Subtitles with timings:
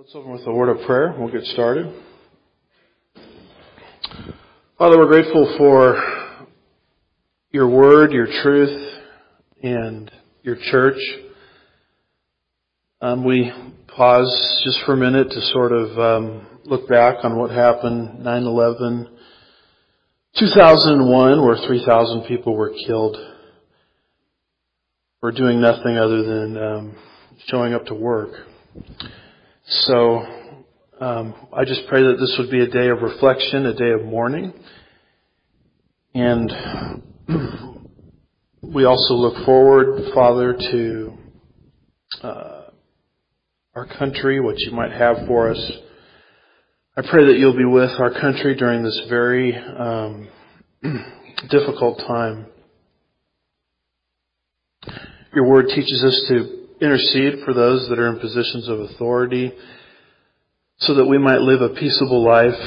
[0.00, 1.14] Let's open with a word of prayer.
[1.18, 1.94] We'll get started.
[4.78, 6.02] Father, we're grateful for
[7.50, 8.94] your word, your truth,
[9.62, 10.10] and
[10.42, 10.96] your church.
[13.02, 13.52] Um, we
[13.88, 19.06] pause just for a minute to sort of um, look back on what happened 9-11,
[20.38, 23.18] 2001, where 3,000 people were killed
[25.20, 26.96] for doing nothing other than um,
[27.48, 28.30] showing up to work.
[29.72, 30.18] So
[31.00, 34.02] um, I just pray that this would be a day of reflection, a day of
[34.04, 34.52] mourning.
[36.12, 36.50] And
[38.62, 41.12] we also look forward, Father, to
[42.20, 42.62] uh,
[43.76, 45.72] our country, what you might have for us.
[46.96, 50.28] I pray that you'll be with our country during this very um,
[51.48, 52.46] difficult time.
[55.32, 59.52] Your word teaches us to intercede for those that are in positions of authority
[60.78, 62.58] so that we might live a peaceable life,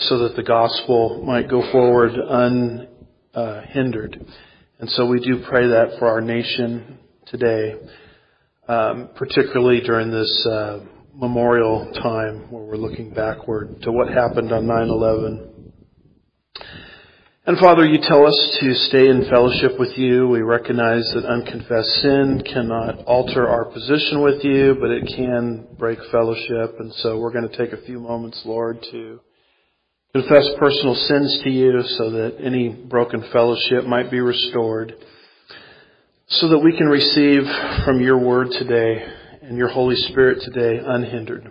[0.00, 2.10] so that the gospel might go forward
[3.34, 4.24] unhindered.
[4.80, 7.76] And so we do pray that for our nation today,
[8.66, 10.80] um, particularly during this uh,
[11.14, 15.51] memorial time where we're looking backward to what happened on 9-11.
[17.44, 20.28] And Father, you tell us to stay in fellowship with you.
[20.28, 25.98] We recognize that unconfessed sin cannot alter our position with you, but it can break
[26.12, 26.76] fellowship.
[26.78, 29.18] And so we're going to take a few moments, Lord, to
[30.12, 34.94] confess personal sins to you so that any broken fellowship might be restored,
[36.28, 37.42] so that we can receive
[37.84, 39.04] from your word today
[39.42, 41.50] and your Holy Spirit today unhindered.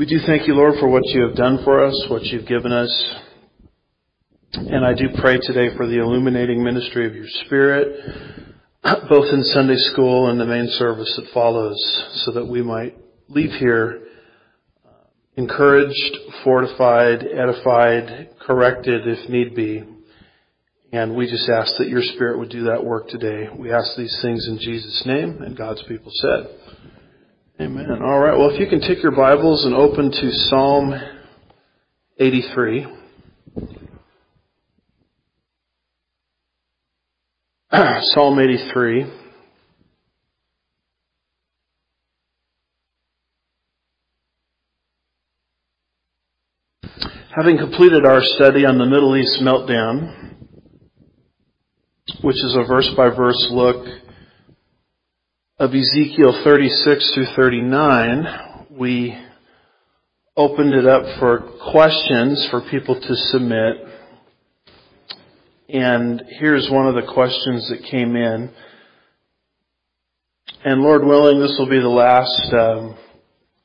[0.00, 2.72] We do thank you, Lord, for what you have done for us, what you've given
[2.72, 3.14] us.
[4.54, 8.00] And I do pray today for the illuminating ministry of your Spirit,
[8.82, 11.76] both in Sunday school and the main service that follows,
[12.24, 12.96] so that we might
[13.28, 14.00] leave here
[14.86, 14.88] uh,
[15.36, 19.84] encouraged, fortified, edified, corrected if need be.
[20.94, 23.50] And we just ask that your Spirit would do that work today.
[23.54, 26.69] We ask these things in Jesus' name, and God's people said.
[27.60, 28.00] Amen.
[28.02, 28.34] All right.
[28.38, 30.94] Well, if you can take your Bibles and open to Psalm
[32.18, 32.86] 83.
[38.14, 39.12] Psalm 83.
[47.36, 50.34] Having completed our study on the Middle East meltdown,
[52.22, 53.84] which is a verse by verse look
[55.60, 59.14] of Ezekiel 36 through 39, we
[60.34, 61.40] opened it up for
[61.70, 63.76] questions for people to submit.
[65.68, 68.50] And here's one of the questions that came in.
[70.64, 72.96] And Lord willing, this will be the last um,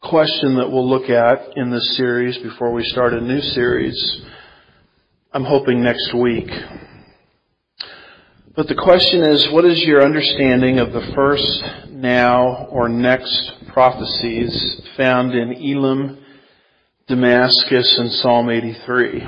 [0.03, 4.21] question that we'll look at in this series before we start a new series.
[5.31, 6.49] I'm hoping next week.
[8.55, 14.81] But the question is, what is your understanding of the first, now, or next prophecies
[14.97, 16.23] found in Elam,
[17.07, 19.23] Damascus, and Psalm 83?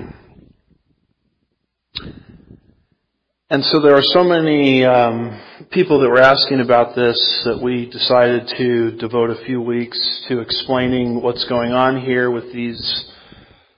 [3.49, 5.41] And so there are so many um,
[5.71, 10.39] people that were asking about this that we decided to devote a few weeks to
[10.41, 13.09] explaining what's going on here with these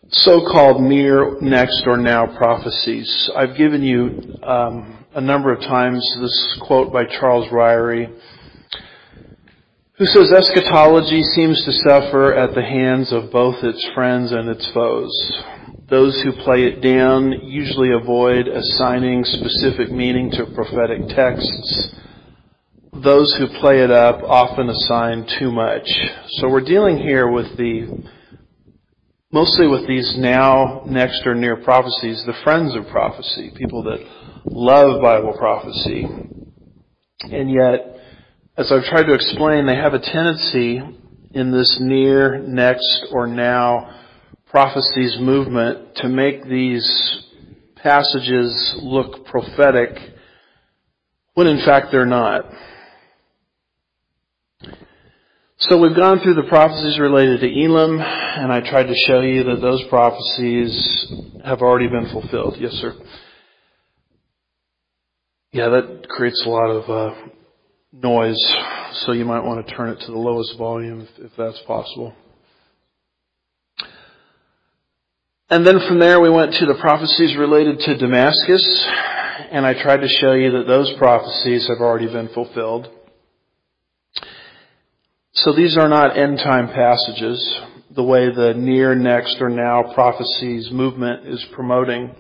[0.10, 3.30] so-called near, next, or now prophecies.
[3.36, 8.12] I've given you um, a number of times this quote by Charles Ryrie,
[10.00, 14.66] who says eschatology seems to suffer at the hands of both its friends and its
[14.74, 15.12] foes.
[15.90, 21.94] Those who play it down usually avoid assigning specific meaning to prophetic texts.
[22.94, 25.90] Those who play it up often assign too much.
[26.38, 28.08] So we're dealing here with the
[29.34, 34.00] mostly with these now, next, or near prophecies, the friends of prophecy, people that
[34.46, 36.08] love Bible prophecy.
[37.24, 37.99] And yet,
[38.60, 40.82] as I've tried to explain, they have a tendency
[41.32, 43.98] in this near, next, or now
[44.50, 47.24] prophecies movement to make these
[47.78, 49.92] passages look prophetic
[51.36, 52.44] when in fact they're not.
[55.60, 59.46] So we've gone through the prophecies related to Elam, and I tried to show you
[59.46, 61.14] that those prophecies
[61.46, 62.58] have already been fulfilled.
[62.60, 62.94] Yes, sir.
[65.54, 67.16] Yeah, that creates a lot of uh,
[67.92, 68.56] noise,
[69.06, 72.14] so you might want to turn it to the lowest volume if, if that's possible.
[75.50, 78.64] And then from there we went to the prophecies related to Damascus,
[79.52, 82.88] and I tried to show you that those prophecies have already been fulfilled.
[85.34, 87.60] So these are not end time passages,
[87.96, 92.14] the way the near, next, or now prophecies movement is promoting.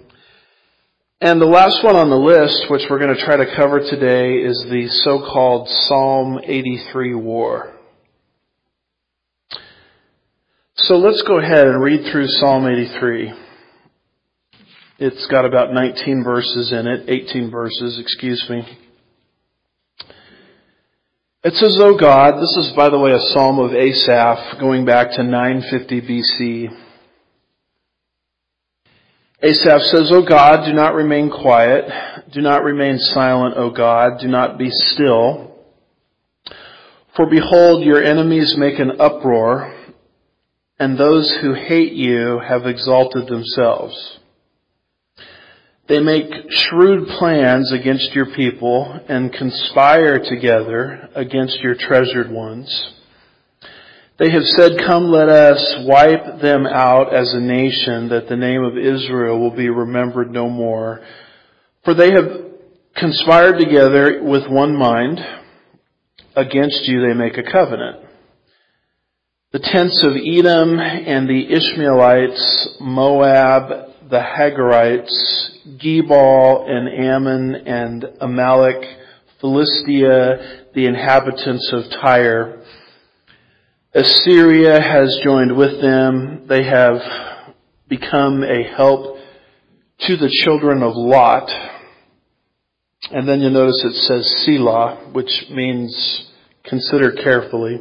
[1.21, 4.37] And the last one on the list, which we're going to try to cover today,
[4.37, 7.75] is the so-called Psalm 83 war.
[10.75, 13.33] So let's go ahead and read through Psalm 83.
[14.99, 18.63] It's got about 19 verses in it, 18 verses, excuse me.
[21.43, 25.11] It says, O God, this is by the way a psalm of Asaph going back
[25.17, 26.88] to 950 BC.
[29.41, 31.85] Asaph says, O God, do not remain quiet.
[32.33, 34.19] Do not remain silent, O God.
[34.19, 35.55] Do not be still.
[37.15, 39.73] For behold, your enemies make an uproar,
[40.77, 44.19] and those who hate you have exalted themselves.
[45.87, 52.93] They make shrewd plans against your people and conspire together against your treasured ones.
[54.19, 58.61] They have said, come let us wipe them out as a nation that the name
[58.61, 60.99] of Israel will be remembered no more.
[61.85, 62.27] For they have
[62.97, 65.19] conspired together with one mind.
[66.35, 68.05] Against you they make a covenant.
[69.53, 73.69] The tents of Edom and the Ishmaelites, Moab,
[74.09, 78.83] the Hagarites, Gebal and Ammon and Amalek,
[79.39, 82.58] Philistia, the inhabitants of Tyre,
[83.91, 86.45] Assyria has joined with them.
[86.47, 86.97] They have
[87.87, 89.17] become a help
[90.01, 91.49] to the children of Lot.
[93.11, 96.29] And then you'll notice it says Selah, which means
[96.65, 97.79] consider carefully.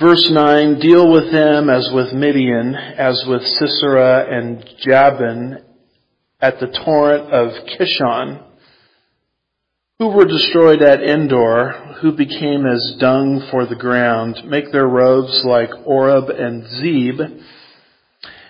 [0.00, 5.62] Verse 9, deal with them as with Midian, as with Sisera and Jabin
[6.40, 8.42] at the torrent of Kishon
[10.02, 11.70] who were destroyed at Endor,
[12.00, 17.20] who became as dung for the ground, make their robes like Oreb and Zeb,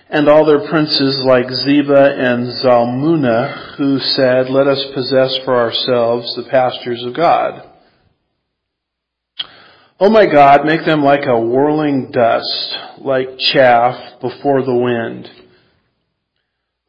[0.08, 6.34] and all their princes like Zebah and Zalmunna, who said, let us possess for ourselves
[6.36, 7.68] the pastures of God.
[10.00, 15.28] O oh my God, make them like a whirling dust, like chaff before the wind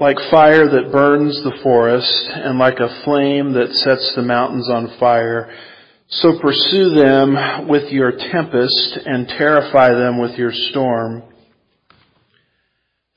[0.04, 4.98] like fire that burns the forest and like a flame that sets the mountains on
[5.00, 5.50] fire.
[6.10, 11.24] So pursue them with your tempest and terrify them with your storm.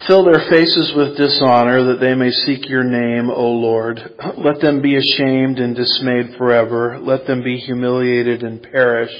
[0.06, 3.98] Fill their faces with dishonor that they may seek your name, O Lord.
[4.38, 7.00] Let them be ashamed and dismayed forever.
[7.00, 9.10] Let them be humiliated and perish.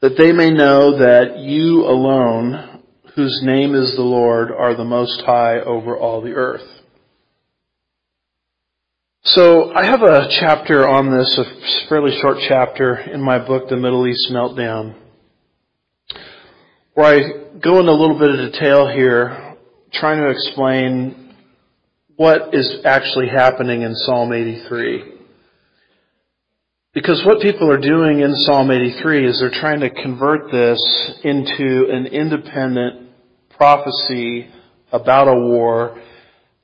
[0.00, 2.75] That they may know that you alone
[3.16, 6.66] whose name is the Lord, are the most high over all the earth.
[9.24, 13.76] So I have a chapter on this, a fairly short chapter in my book, The
[13.76, 14.94] Middle East Meltdown,
[16.92, 19.56] where I go into a little bit of detail here,
[19.94, 21.34] trying to explain
[22.16, 25.14] what is actually happening in Psalm 83.
[26.92, 30.80] Because what people are doing in Psalm 83 is they're trying to convert this
[31.24, 33.05] into an independent
[33.56, 34.48] prophecy
[34.92, 36.02] about a war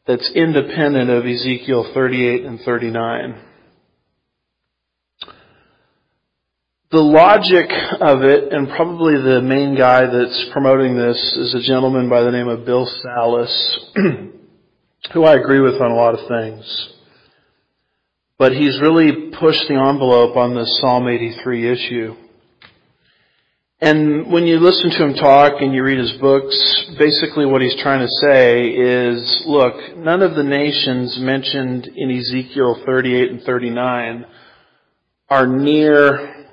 [0.06, 3.40] that's independent of Ezekiel 38 and 39.
[6.90, 7.70] The logic
[8.02, 12.30] of it, and probably the main guy that's promoting this, is a gentleman by the
[12.30, 13.80] name of Bill Salus,
[15.14, 16.92] who I agree with on a lot of things.
[18.36, 22.14] But he's really pushed the envelope on this Psalm 83 issue.
[23.82, 27.74] And when you listen to him talk and you read his books, basically what he's
[27.82, 34.24] trying to say is, look, none of the nations mentioned in Ezekiel 38 and 39
[35.28, 36.46] are near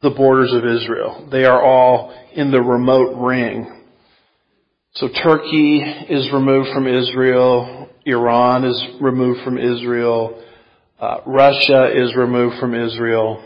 [0.00, 1.28] the borders of Israel.
[1.30, 3.82] They are all in the remote ring.
[4.94, 7.90] So Turkey is removed from Israel.
[8.06, 10.42] Iran is removed from Israel.
[10.98, 13.44] Uh, Russia is removed from Israel.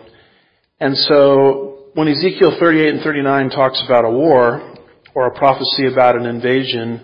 [0.79, 4.77] And so when Ezekiel 38 and 39 talks about a war
[5.15, 7.01] or a prophecy about an invasion,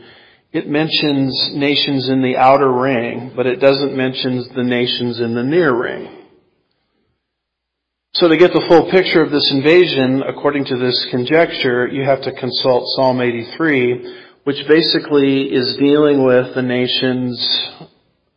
[0.52, 5.42] it mentions nations in the outer ring, but it doesn't mention the nations in the
[5.42, 6.26] near ring.
[8.12, 12.20] So to get the full picture of this invasion, according to this conjecture, you have
[12.24, 17.40] to consult Psalm 83, which basically is dealing with the nations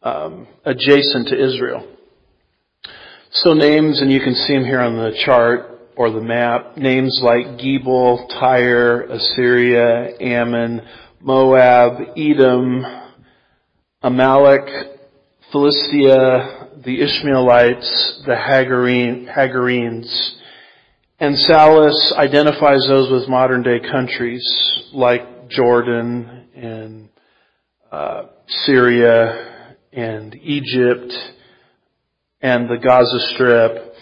[0.03, 1.85] um, adjacent to Israel.
[3.31, 7.19] So names, and you can see them here on the chart or the map, names
[7.23, 10.81] like Gebal, Tyre, Assyria, Ammon,
[11.21, 12.85] Moab, Edom,
[14.01, 14.67] Amalek,
[15.51, 20.35] Philistia, the Ishmaelites, the Hagarenes,
[21.17, 24.45] and Salus identifies those with modern day countries
[24.91, 27.09] like Jordan and
[27.89, 31.13] uh, Syria and Egypt
[32.41, 33.94] and the Gaza Strip.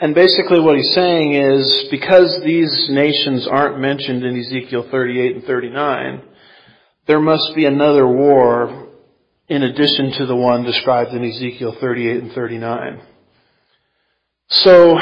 [0.00, 5.44] And basically what he's saying is because these nations aren't mentioned in Ezekiel 38 and
[5.44, 6.22] 39,
[7.06, 8.88] there must be another war
[9.48, 13.00] in addition to the one described in Ezekiel 38 and 39.
[14.48, 14.98] So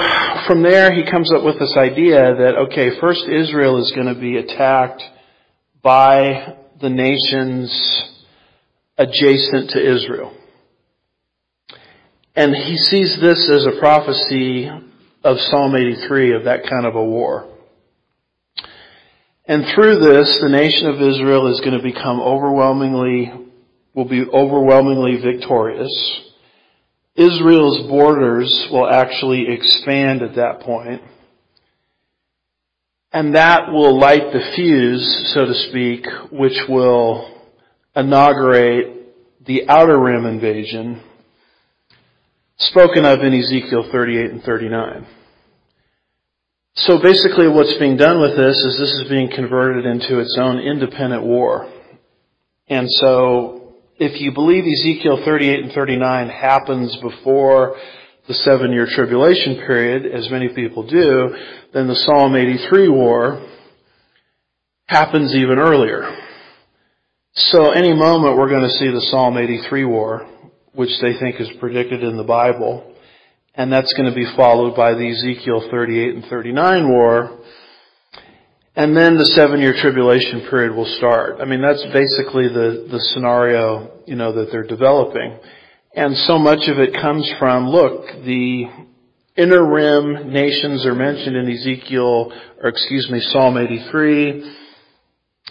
[0.47, 4.21] from there he comes up with this idea that, okay, first Israel is going to
[4.21, 5.03] be attacked
[5.83, 7.71] by the nations
[8.97, 10.33] adjacent to Israel.
[12.37, 14.69] And he sees this as a prophecy
[15.23, 17.49] of Psalm 83 of that kind of a war.
[19.47, 23.33] And through this, the nation of Israel is going to become overwhelmingly,
[23.95, 25.93] will be overwhelmingly victorious.
[27.15, 31.03] Israel's borders will actually expand at that point.
[33.13, 37.31] And that will light the fuse, so to speak, which will
[37.95, 41.01] inaugurate the outer rim invasion
[42.57, 45.07] spoken of in Ezekiel 38 and 39.
[46.77, 50.59] So basically what's being done with this is this is being converted into its own
[50.59, 51.71] independent war.
[52.69, 57.77] And so if you believe Ezekiel 38 and 39 happens before
[58.27, 61.37] the seven year tribulation period, as many people do,
[61.73, 63.47] then the Psalm 83 war
[64.87, 66.11] happens even earlier.
[67.35, 70.29] So any moment we're going to see the Psalm 83 war
[70.75, 72.93] which they think is predicted in the Bible.
[73.55, 77.39] And that's going to be followed by the Ezekiel 38 and 39 war.
[78.77, 81.37] And then the seven year tribulation period will start.
[81.41, 85.39] I mean, that's basically the, the scenario, you know, that they're developing.
[85.95, 88.65] And so much of it comes from, look, the
[89.37, 94.64] inner rim nations are mentioned in Ezekiel, or excuse me, Psalm 83.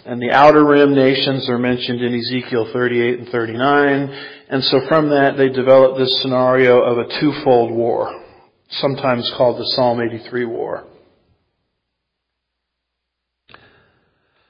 [0.06, 4.34] And the outer rim nations are mentioned in Ezekiel 38 and 39.
[4.50, 8.22] And so from that, they developed this scenario of a twofold war,
[8.68, 10.84] sometimes called the Psalm 83 war.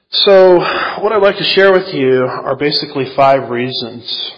[0.09, 0.59] So,
[1.01, 4.31] what I'd like to share with you are basically five reasons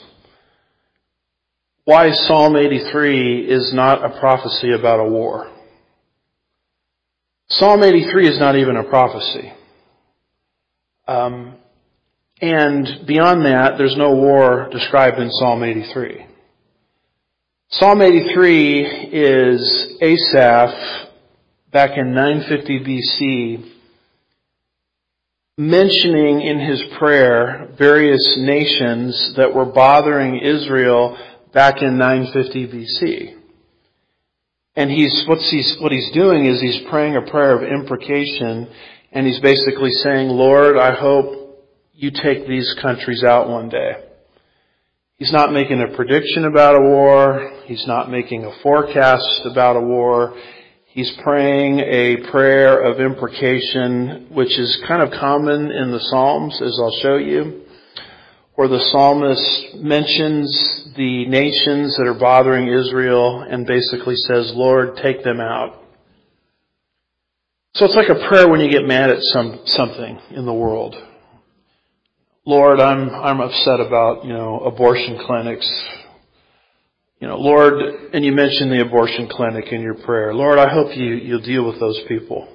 [1.83, 5.51] why Psalm 83 is not a prophecy about a war.
[7.49, 9.53] Psalm 83 is not even a prophecy.
[11.07, 11.55] Um,
[12.41, 16.25] and beyond that, there's no war described in Psalm 83.
[17.69, 21.09] Psalm 83 is Asaph
[21.71, 23.73] back in 950 BC
[25.57, 31.17] mentioning in his prayer various nations that were bothering Israel
[31.51, 33.33] back in 950 BC.
[34.75, 38.67] And he's, what's he's, what he's doing is he's praying a prayer of imprecation
[39.11, 43.93] and he's basically saying, Lord, I hope you take these countries out one day.
[45.17, 47.51] He's not making a prediction about a war.
[47.65, 50.35] He's not making a forecast about a war.
[50.85, 56.77] He's praying a prayer of imprecation, which is kind of common in the Psalms, as
[56.79, 57.63] I'll show you,
[58.55, 65.23] where the psalmist mentions the nations that are bothering Israel and basically says, Lord, take
[65.23, 65.81] them out.
[67.77, 70.95] So it's like a prayer when you get mad at some, something in the world.
[72.43, 75.85] Lord, I'm, I'm upset about, you know, abortion clinics.
[77.19, 77.73] You know, Lord,
[78.13, 80.33] and you mentioned the abortion clinic in your prayer.
[80.33, 82.51] Lord, I hope you, you'll deal with those people.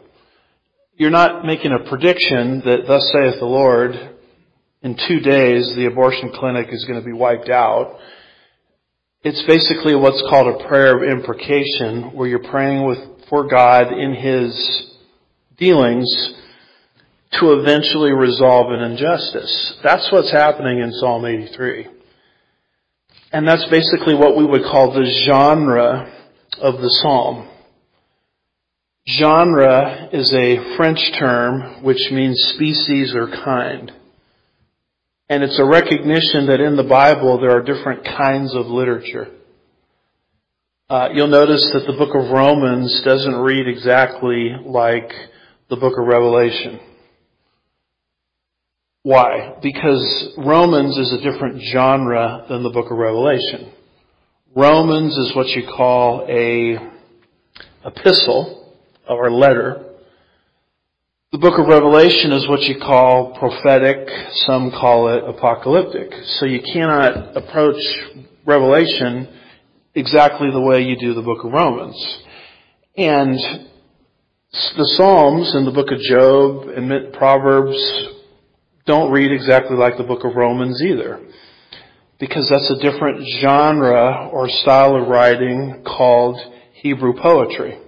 [0.96, 3.92] You're not making a prediction that thus saith the Lord,
[4.82, 7.96] in two days the abortion clinic is going to be wiped out.
[9.22, 12.98] It's basically what's called a prayer of imprecation, where you're praying with,
[13.28, 14.88] for God in His
[15.56, 16.34] dealings
[17.40, 19.78] to eventually resolve an injustice.
[19.82, 21.86] That's what's happening in Psalm 83.
[23.32, 26.12] And that's basically what we would call the genre
[26.60, 27.48] of the psalm.
[29.08, 33.90] Genre is a French term which means species or kind.
[35.28, 39.28] And it's a recognition that in the Bible there are different kinds of literature.
[40.90, 45.10] Uh, you'll notice that the book of Romans doesn't read exactly like
[45.72, 46.78] the book of Revelation.
[49.04, 49.54] Why?
[49.62, 53.72] Because Romans is a different genre than the book of Revelation.
[54.54, 56.76] Romans is what you call a
[57.86, 58.74] epistle
[59.08, 59.94] or letter.
[61.32, 64.10] The book of Revelation is what you call prophetic,
[64.44, 66.12] some call it apocalyptic.
[66.38, 67.80] So you cannot approach
[68.44, 69.26] Revelation
[69.94, 71.96] exactly the way you do the book of Romans.
[72.94, 73.38] And
[74.52, 77.78] the Psalms and the book of Job and Proverbs
[78.84, 81.24] don't read exactly like the book of Romans either.
[82.20, 86.38] Because that's a different genre or style of writing called
[86.74, 87.78] Hebrew poetry.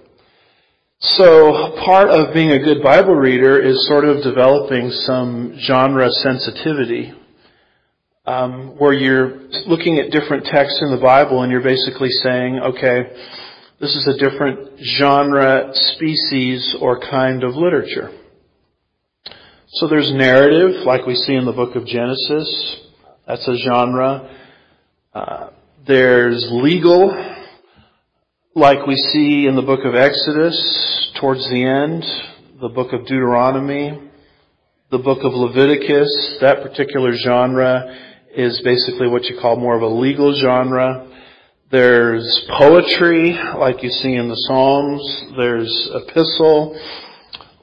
[0.99, 7.13] So part of being a good Bible reader is sort of developing some genre sensitivity,
[8.25, 13.03] um, where you're looking at different texts in the Bible and you're basically saying, okay,
[13.79, 18.09] this is a different genre, species, or kind of literature.
[19.67, 22.77] So there's narrative, like we see in the book of Genesis.
[23.27, 24.33] That's a genre.
[25.13, 25.49] Uh,
[25.85, 27.09] there's legal,
[28.55, 32.05] like we see in the book of Exodus towards the end,
[32.61, 34.09] the book of Deuteronomy,
[34.89, 36.37] the book of Leviticus.
[36.39, 37.93] That particular genre
[38.33, 41.11] is basically what you call more of a legal genre.
[41.75, 45.25] There's poetry, like you see in the Psalms.
[45.35, 46.79] There's epistle,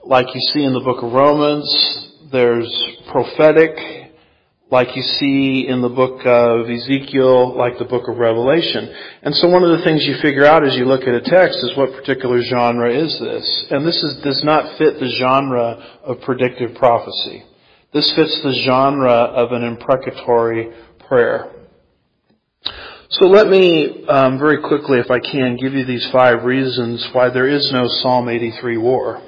[0.04, 2.11] like you see in the book of Romans.
[2.31, 2.71] There's
[3.11, 4.12] prophetic,
[4.71, 8.95] like you see in the book of Ezekiel, like the book of Revelation.
[9.23, 11.64] And so one of the things you figure out as you look at a text
[11.64, 13.64] is what particular genre is this.
[13.71, 17.45] And this is, does not fit the genre of predictive prophecy.
[17.95, 20.71] This fits the genre of an imprecatory
[21.09, 21.62] prayer.
[23.12, 27.28] So let me um, very quickly, if I can, give you these five reasons why
[27.28, 29.21] there is no Psalm 83 war.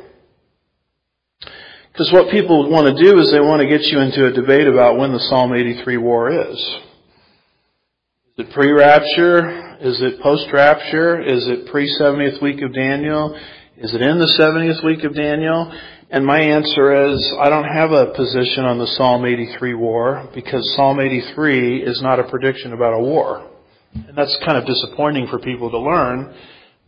[1.93, 4.69] Because what people want to do is they want to get you into a debate
[4.69, 6.57] about when the Psalm 83 war is.
[6.57, 9.77] Is it pre-rapture?
[9.83, 11.21] Is it post-rapture?
[11.21, 13.39] Is it pre-70th week of Daniel?
[13.77, 15.71] Is it in the 70th week of Daniel?
[16.09, 20.75] And my answer is, I don't have a position on the Psalm 83 war because
[20.75, 23.51] Psalm 83 is not a prediction about a war.
[23.95, 26.35] And that's kind of disappointing for people to learn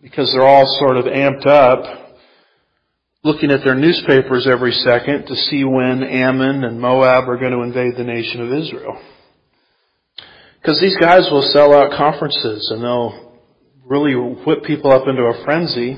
[0.02, 2.06] because they're all sort of amped up
[3.26, 7.62] looking at their newspapers every second to see when Ammon and Moab are going to
[7.62, 9.00] invade the nation of Israel.
[10.60, 13.34] Because these guys will sell out conferences and they'll
[13.84, 15.96] really whip people up into a frenzy,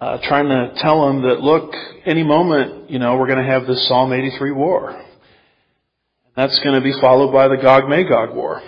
[0.00, 1.74] uh, trying to tell them that, look,
[2.06, 5.02] any moment, you know, we're going to have this Psalm 83 war.
[6.36, 8.62] That's going to be followed by the Gog-Magog war.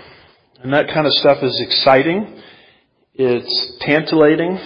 [0.62, 2.40] And that kind of stuff is exciting.
[3.14, 4.58] It's tantalating.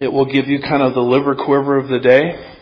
[0.00, 2.52] It will give you kind of the liver quiver of the day.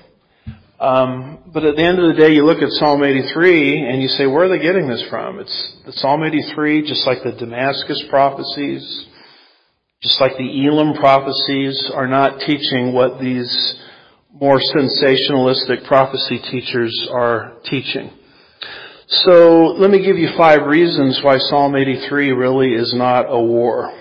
[0.79, 4.07] Um, but at the end of the day, you look at Psalm 83 and you
[4.09, 5.41] say, where are they getting this from?
[5.41, 9.07] It's Psalm 83, just like the Damascus prophecies,
[10.01, 13.75] just like the Elam prophecies, are not teaching what these
[14.33, 18.11] more sensationalistic prophecy teachers are teaching.
[19.23, 23.93] So let me give you five reasons why Psalm 83 really is not a war.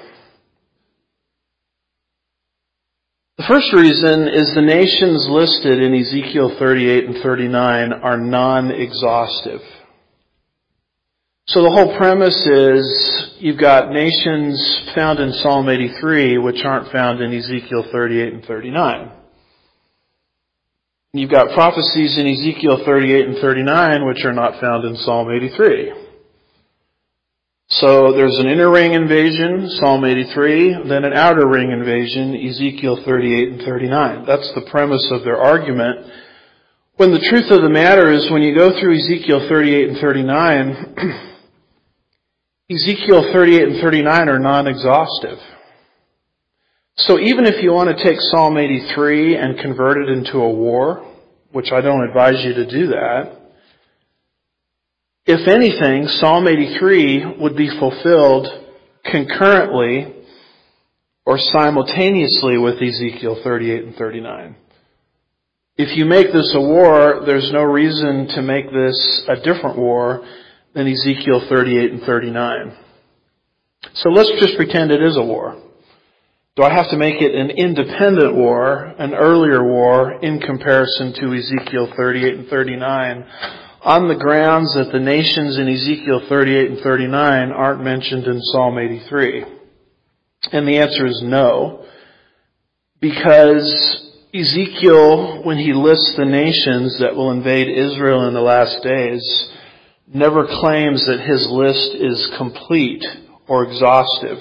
[3.37, 9.61] The first reason is the nations listed in Ezekiel 38 and 39 are non-exhaustive.
[11.47, 17.21] So the whole premise is you've got nations found in Psalm 83 which aren't found
[17.21, 19.11] in Ezekiel 38 and 39.
[21.15, 25.93] You've got prophecies in Ezekiel 38 and 39 which are not found in Psalm 83.
[27.69, 33.47] So there's an inner ring invasion, Psalm 83, then an outer ring invasion, Ezekiel 38
[33.49, 34.25] and 39.
[34.25, 36.07] That's the premise of their argument.
[36.95, 40.95] When the truth of the matter is when you go through Ezekiel 38 and 39,
[42.71, 45.37] Ezekiel 38 and 39 are non-exhaustive.
[46.95, 51.11] So even if you want to take Psalm 83 and convert it into a war,
[51.51, 53.39] which I don't advise you to do that,
[55.25, 58.47] if anything, Psalm 83 would be fulfilled
[59.05, 60.13] concurrently
[61.25, 64.55] or simultaneously with Ezekiel 38 and 39.
[65.77, 70.23] If you make this a war, there's no reason to make this a different war
[70.75, 72.77] than Ezekiel 38 and 39.
[73.95, 75.59] So let's just pretend it is a war.
[76.55, 81.33] Do I have to make it an independent war, an earlier war, in comparison to
[81.33, 83.25] Ezekiel 38 and 39,
[83.81, 88.77] on the grounds that the nations in Ezekiel 38 and 39 aren't mentioned in Psalm
[88.77, 89.45] 83?
[90.51, 91.87] And the answer is no,
[93.01, 99.51] because Ezekiel, when he lists the nations that will invade Israel in the last days,
[100.13, 103.03] never claims that his list is complete
[103.47, 104.37] or exhaustive.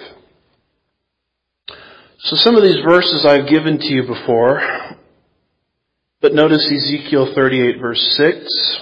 [2.24, 4.62] So some of these verses I've given to you before,
[6.20, 8.78] but notice Ezekiel 38 verse 6,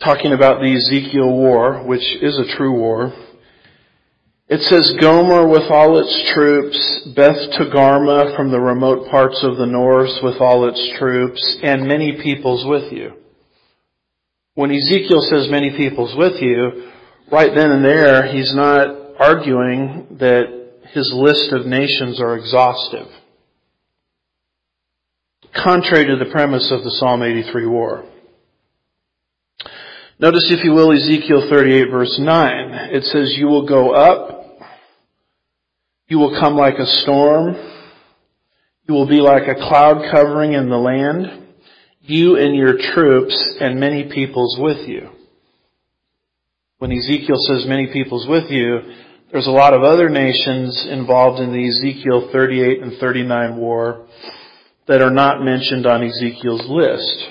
[0.00, 3.12] talking about the Ezekiel war, which is a true war.
[4.46, 9.66] It says Gomer with all its troops, Beth Togarmah from the remote parts of the
[9.66, 13.14] north with all its troops, and many peoples with you.
[14.54, 16.92] When Ezekiel says many peoples with you,
[17.32, 20.59] right then and there, he's not arguing that
[20.92, 23.06] his list of nations are exhaustive.
[25.54, 28.04] Contrary to the premise of the Psalm 83 war.
[30.18, 32.70] Notice, if you will, Ezekiel 38 verse 9.
[32.92, 34.58] It says, You will go up,
[36.08, 37.54] you will come like a storm,
[38.86, 41.46] you will be like a cloud covering in the land,
[42.02, 45.10] you and your troops and many peoples with you.
[46.78, 48.80] When Ezekiel says many peoples with you,
[49.32, 54.06] there's a lot of other nations involved in the Ezekiel 38 and 39 war
[54.88, 57.28] that are not mentioned on Ezekiel's list.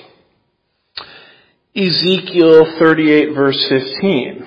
[1.76, 4.46] Ezekiel 38 verse 15.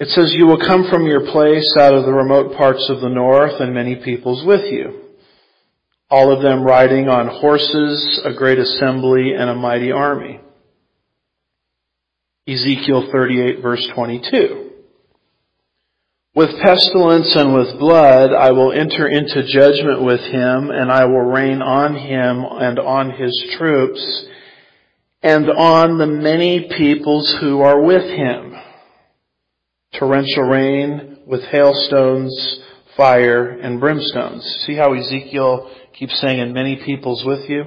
[0.00, 3.08] It says, You will come from your place out of the remote parts of the
[3.08, 5.02] north and many peoples with you.
[6.10, 10.40] All of them riding on horses, a great assembly, and a mighty army.
[12.48, 14.67] Ezekiel 38 verse 22.
[16.38, 21.22] With pestilence and with blood I will enter into judgment with him, and I will
[21.22, 24.24] rain on him and on his troops,
[25.20, 28.54] and on the many peoples who are with him.
[29.98, 32.60] Torrential rain with hailstones,
[32.96, 34.44] fire, and brimstones.
[34.64, 37.64] See how Ezekiel keeps saying, and many peoples with you?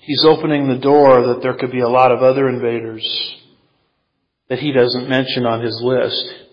[0.00, 3.34] He's opening the door that there could be a lot of other invaders
[4.50, 6.47] that he doesn't mention on his list.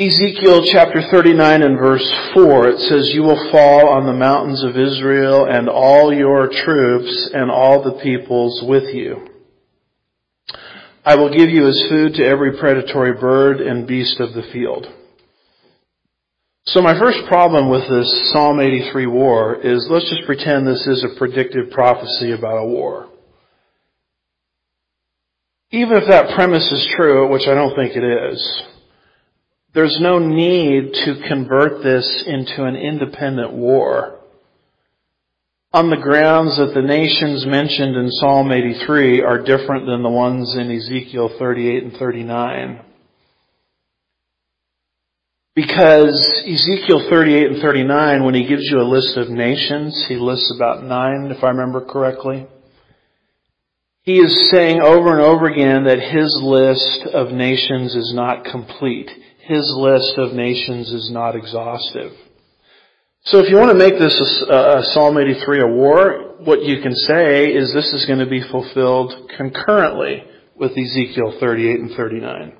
[0.00, 4.70] Ezekiel chapter 39 and verse 4, it says, You will fall on the mountains of
[4.70, 9.28] Israel and all your troops and all the peoples with you.
[11.04, 14.86] I will give you as food to every predatory bird and beast of the field.
[16.64, 21.04] So my first problem with this Psalm 83 war is let's just pretend this is
[21.04, 23.10] a predictive prophecy about a war.
[25.72, 28.62] Even if that premise is true, which I don't think it is,
[29.72, 34.18] there's no need to convert this into an independent war.
[35.72, 40.56] On the grounds that the nations mentioned in Psalm 83 are different than the ones
[40.56, 42.80] in Ezekiel 38 and 39.
[45.54, 50.52] Because Ezekiel 38 and 39, when he gives you a list of nations, he lists
[50.56, 52.48] about nine, if I remember correctly.
[54.02, 59.10] He is saying over and over again that his list of nations is not complete
[59.42, 62.12] his list of nations is not exhaustive.
[63.24, 66.80] So if you want to make this a, a Psalm 83 a war, what you
[66.80, 70.24] can say is this is going to be fulfilled concurrently
[70.54, 72.52] with Ezekiel 38 and 39.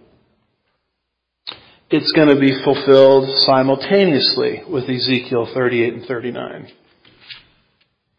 [1.90, 6.68] It's going to be fulfilled simultaneously with Ezekiel 38 and 39.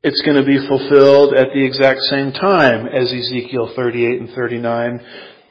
[0.04, 5.00] It's going to be fulfilled at the exact same time as Ezekiel 38 and 39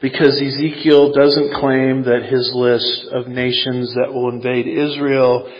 [0.00, 5.52] because Ezekiel doesn't claim that his list of nations that will invade Israel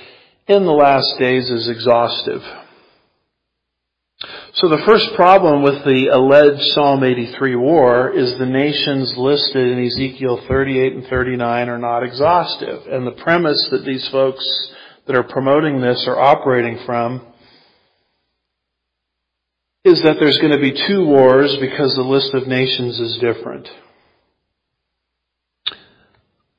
[0.48, 2.42] in the last days is exhaustive.
[4.54, 9.86] So the first problem with the alleged Psalm 83 war is the nations listed in
[9.86, 12.86] Ezekiel 38 and 39 are not exhaustive.
[12.86, 14.44] And the premise that these folks
[15.06, 17.26] that are promoting this are operating from
[19.84, 23.68] is that there's going to be two wars because the list of nations is different.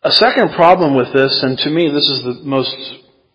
[0.03, 2.75] A second problem with this, and to me this is the most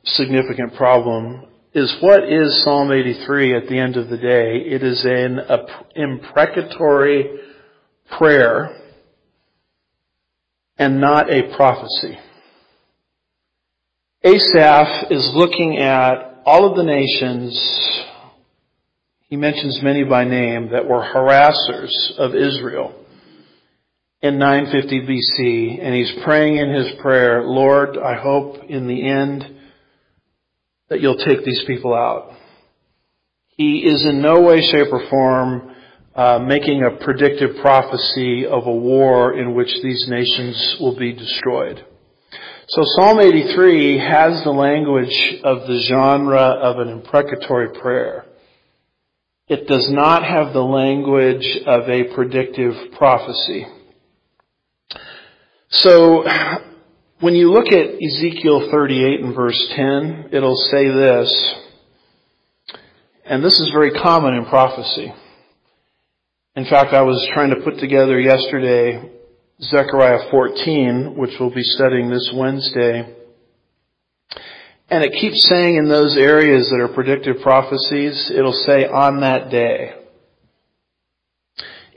[0.02, 4.56] significant problem, is what is Psalm 83 at the end of the day?
[4.66, 5.42] It is an
[5.94, 7.38] imprecatory
[8.18, 8.76] prayer
[10.76, 12.18] and not a prophecy.
[14.24, 17.56] Asaph is looking at all of the nations,
[19.28, 23.05] he mentions many by name, that were harassers of Israel
[24.22, 29.56] in 950 BC, and he's praying in his prayer, Lord, I hope in the end
[30.88, 32.32] that you'll take these people out.
[33.48, 35.74] He is in no way, shape, or form
[36.14, 41.84] uh, making a predictive prophecy of a war in which these nations will be destroyed.
[42.68, 48.24] So Psalm 83 has the language of the genre of an imprecatory prayer.
[49.46, 53.66] It does not have the language of a predictive prophecy.
[55.82, 56.24] So,
[57.18, 61.54] When you look at Ezekiel 38 and verse 10, it'll say this,
[63.24, 65.14] and this is very common in prophecy.
[66.56, 69.10] In fact, I was trying to put together yesterday
[69.62, 73.16] Zechariah 14, which we'll be studying this Wednesday.
[74.90, 79.50] And it keeps saying in those areas that are predictive prophecies, it'll say on that
[79.50, 79.94] day.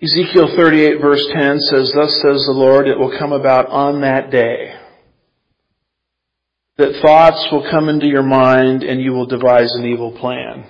[0.01, 4.31] Ezekiel 38 verse 10 says, Thus says the Lord, it will come about on that
[4.31, 4.75] day
[6.79, 10.65] that thoughts will come into your mind and you will devise an evil plan.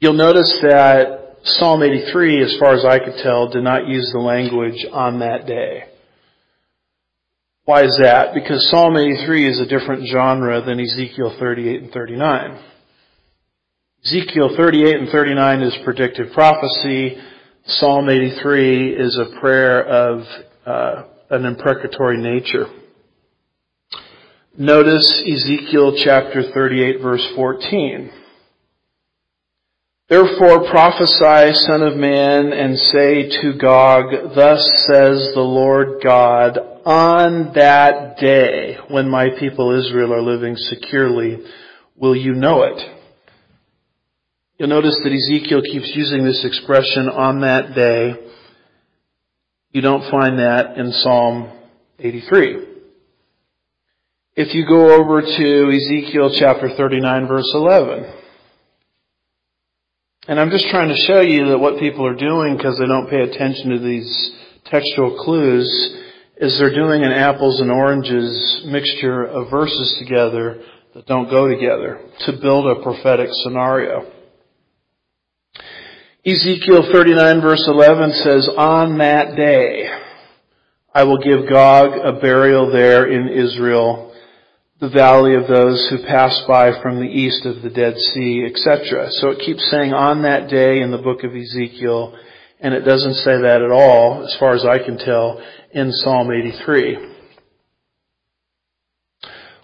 [0.00, 4.18] You'll notice that Psalm 83, as far as I could tell, did not use the
[4.18, 5.84] language on that day.
[7.64, 8.34] Why is that?
[8.34, 12.58] Because Psalm 83 is a different genre than Ezekiel 38 and 39.
[14.02, 17.18] Ezekiel 38 and 39 is predictive prophecy.
[17.66, 20.24] Psalm 83 is a prayer of
[20.64, 22.64] uh, an imprecatory nature.
[24.56, 28.10] Notice Ezekiel chapter 38 verse 14.
[30.08, 37.52] Therefore prophesy, son of man, and say to Gog, thus says the Lord God, on
[37.54, 41.38] that day when my people Israel are living securely,
[41.96, 42.99] will you know it?
[44.60, 48.14] You'll notice that Ezekiel keeps using this expression on that day.
[49.70, 51.50] You don't find that in Psalm
[51.98, 52.66] 83.
[54.36, 58.12] If you go over to Ezekiel chapter 39 verse 11,
[60.28, 63.08] and I'm just trying to show you that what people are doing because they don't
[63.08, 64.30] pay attention to these
[64.66, 65.70] textual clues
[66.36, 71.98] is they're doing an apples and oranges mixture of verses together that don't go together
[72.26, 74.19] to build a prophetic scenario.
[76.22, 79.88] Ezekiel 39 verse 11 says, On that day
[80.92, 84.14] I will give Gog a burial there in Israel,
[84.80, 89.08] the valley of those who pass by from the east of the Dead Sea, etc.
[89.12, 92.14] So it keeps saying on that day in the book of Ezekiel,
[92.60, 95.40] and it doesn't say that at all, as far as I can tell,
[95.72, 96.98] in Psalm 83.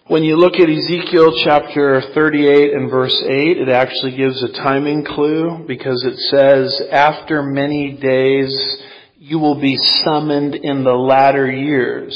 [0.08, 5.04] When you look at Ezekiel chapter 38 and verse 8, it actually gives a timing
[5.04, 8.76] clue because it says, after many days
[9.18, 12.14] you will be summoned in the latter years.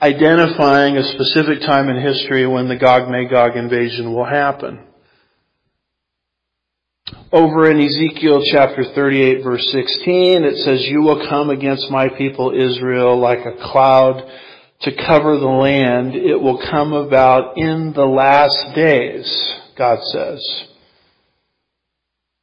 [0.00, 4.86] Identifying a specific time in history when the Gog-Magog invasion will happen.
[7.30, 12.52] Over in Ezekiel chapter 38 verse 16, it says, You will come against my people
[12.58, 14.26] Israel like a cloud
[14.82, 20.40] to cover the land, it will come about in the last days, God says,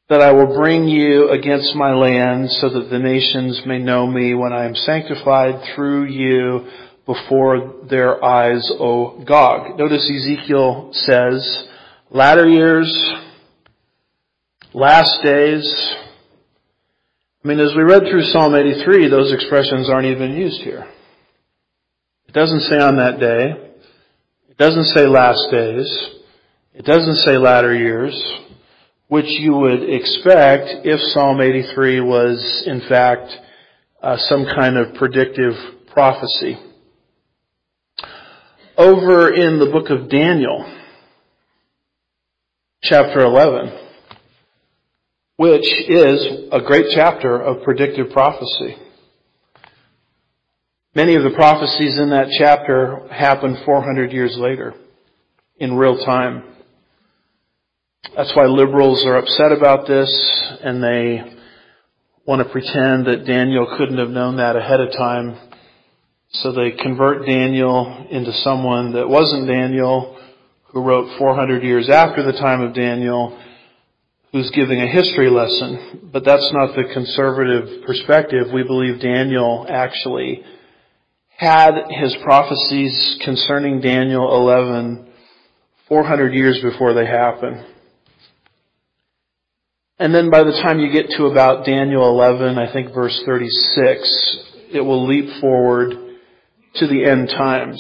[0.10, 4.34] that I will bring you against my land so that the nations may know me
[4.34, 6.70] when I am sanctified through you
[7.06, 9.78] before their eyes, O Gog.
[9.78, 11.68] Notice Ezekiel says,
[12.12, 13.14] latter years,
[14.74, 15.96] last days.
[17.44, 20.86] I mean, as we read through Psalm 83, those expressions aren't even used here
[22.36, 23.54] doesn't say on that day.
[24.50, 26.10] It doesn't say last days.
[26.74, 28.14] It doesn't say latter years,
[29.08, 33.32] which you would expect if Psalm 83 was in fact
[34.04, 35.54] uh, some kind of predictive
[35.94, 36.60] prophecy.
[38.78, 40.70] Over in the book of Daniel,
[42.84, 43.80] chapter 11,
[45.38, 48.76] which is a great chapter of predictive prophecy.
[50.96, 54.74] Many of the prophecies in that chapter happened 400 years later
[55.58, 56.44] in real time.
[58.16, 60.10] That's why liberals are upset about this
[60.64, 61.22] and they
[62.26, 65.38] want to pretend that Daniel couldn't have known that ahead of time.
[66.30, 70.18] So they convert Daniel into someone that wasn't Daniel,
[70.68, 73.38] who wrote 400 years after the time of Daniel,
[74.32, 76.10] who's giving a history lesson.
[76.14, 78.48] But that's not the conservative perspective.
[78.54, 80.42] We believe Daniel actually
[81.38, 85.12] had his prophecies concerning Daniel 11
[85.88, 87.64] 400 years before they happen.
[90.00, 94.38] And then by the time you get to about Daniel 11, I think verse 36,
[94.74, 95.92] it will leap forward
[96.76, 97.80] to the end times.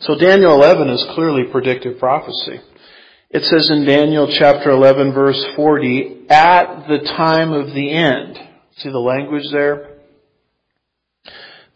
[0.00, 2.60] So Daniel 11 is clearly predictive prophecy.
[3.30, 8.38] It says in Daniel chapter 11 verse 40, at the time of the end.
[8.78, 9.87] See the language there?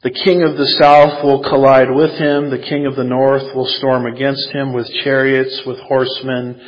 [0.03, 2.51] The king of the south will collide with him.
[2.51, 6.61] The king of the north will storm against him with chariots, with horsemen,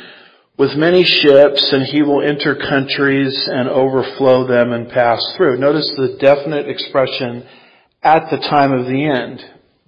[0.57, 5.57] with many ships, and he will enter countries and overflow them and pass through.
[5.57, 7.45] Notice the definite expression
[8.01, 9.43] at the time of the end.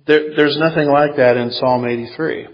[0.06, 2.48] There, there's nothing like that in Psalm 83.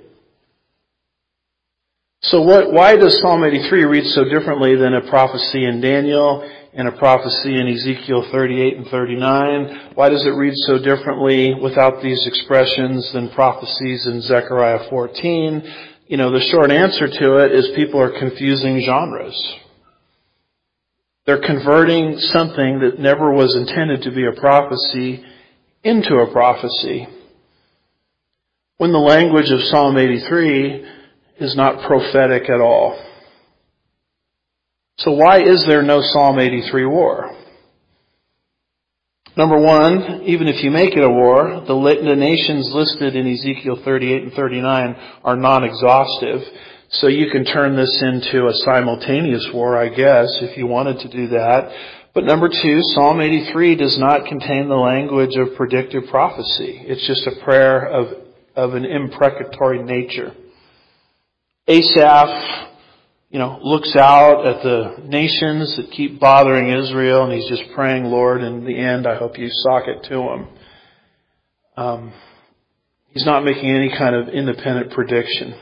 [2.21, 6.87] So what, why does Psalm 83 read so differently than a prophecy in Daniel and
[6.87, 9.91] a prophecy in Ezekiel 38 and 39?
[9.95, 15.63] Why does it read so differently without these expressions than prophecies in Zechariah 14?
[16.07, 19.55] You know, the short answer to it is people are confusing genres.
[21.25, 25.23] They're converting something that never was intended to be a prophecy
[25.83, 27.07] into a prophecy.
[28.77, 30.85] When the language of Psalm 83
[31.39, 32.99] is not prophetic at all.
[34.97, 37.31] So why is there no Psalm 83 war?
[39.35, 44.23] Number one, even if you make it a war, the, nations listed in Ezekiel 38
[44.23, 46.41] and 39 are non-exhaustive.
[46.91, 51.09] So you can turn this into a simultaneous war, I guess, if you wanted to
[51.09, 51.71] do that.
[52.13, 56.83] But number two, Psalm 83 does not contain the language of predictive prophecy.
[56.85, 58.09] It's just a prayer of,
[58.55, 60.31] of an imprecatory nature.
[61.67, 62.69] Asaph,
[63.33, 68.03] you know, looks out at the nations that keep bothering Israel and he's just praying,
[68.03, 70.47] Lord, in the end, I hope you sock it to them.
[71.75, 72.13] Um,
[73.07, 75.55] he's not making any kind of independent prediction.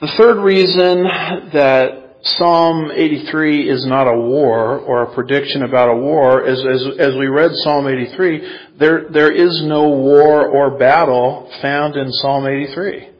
[0.00, 1.04] The third reason
[1.52, 6.98] that Psalm 83 is not a war or a prediction about a war is as,
[6.98, 12.48] as we read Psalm 83, there, there is no war or battle found in Psalm
[12.48, 13.13] 83.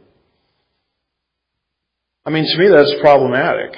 [2.26, 3.76] I mean, to me, that's problematic.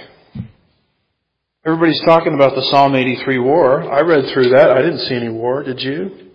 [1.64, 3.82] Everybody's talking about the Psalm 83 war.
[3.82, 4.70] I read through that.
[4.70, 5.64] I didn't see any war.
[5.64, 6.30] Did you?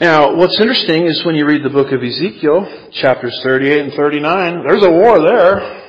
[0.00, 4.64] Now, what's interesting is when you read the book of Ezekiel, chapters 38 and 39,
[4.66, 5.82] there's a war there.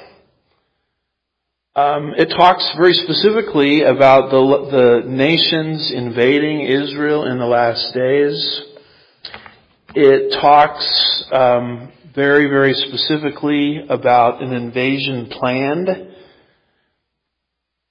[1.76, 8.62] Um, it talks very specifically about the, the nations invading Israel in the last days.
[9.96, 15.90] It talks um, very, very specifically about an invasion planned,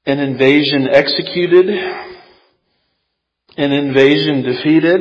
[0.06, 1.68] an invasion executed,
[3.56, 5.00] an invasion defeated.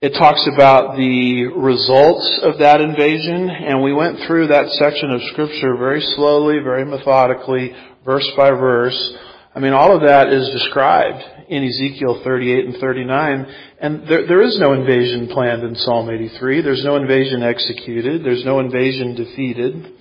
[0.00, 5.20] It talks about the results of that invasion, and we went through that section of
[5.32, 7.72] scripture very slowly, very methodically,
[8.04, 9.16] verse by verse.
[9.54, 13.46] I mean, all of that is described in Ezekiel 38 and 39.
[13.80, 16.62] And there, there is no invasion planned in Psalm 83.
[16.62, 18.24] There's no invasion executed.
[18.24, 19.92] There's no invasion defeated.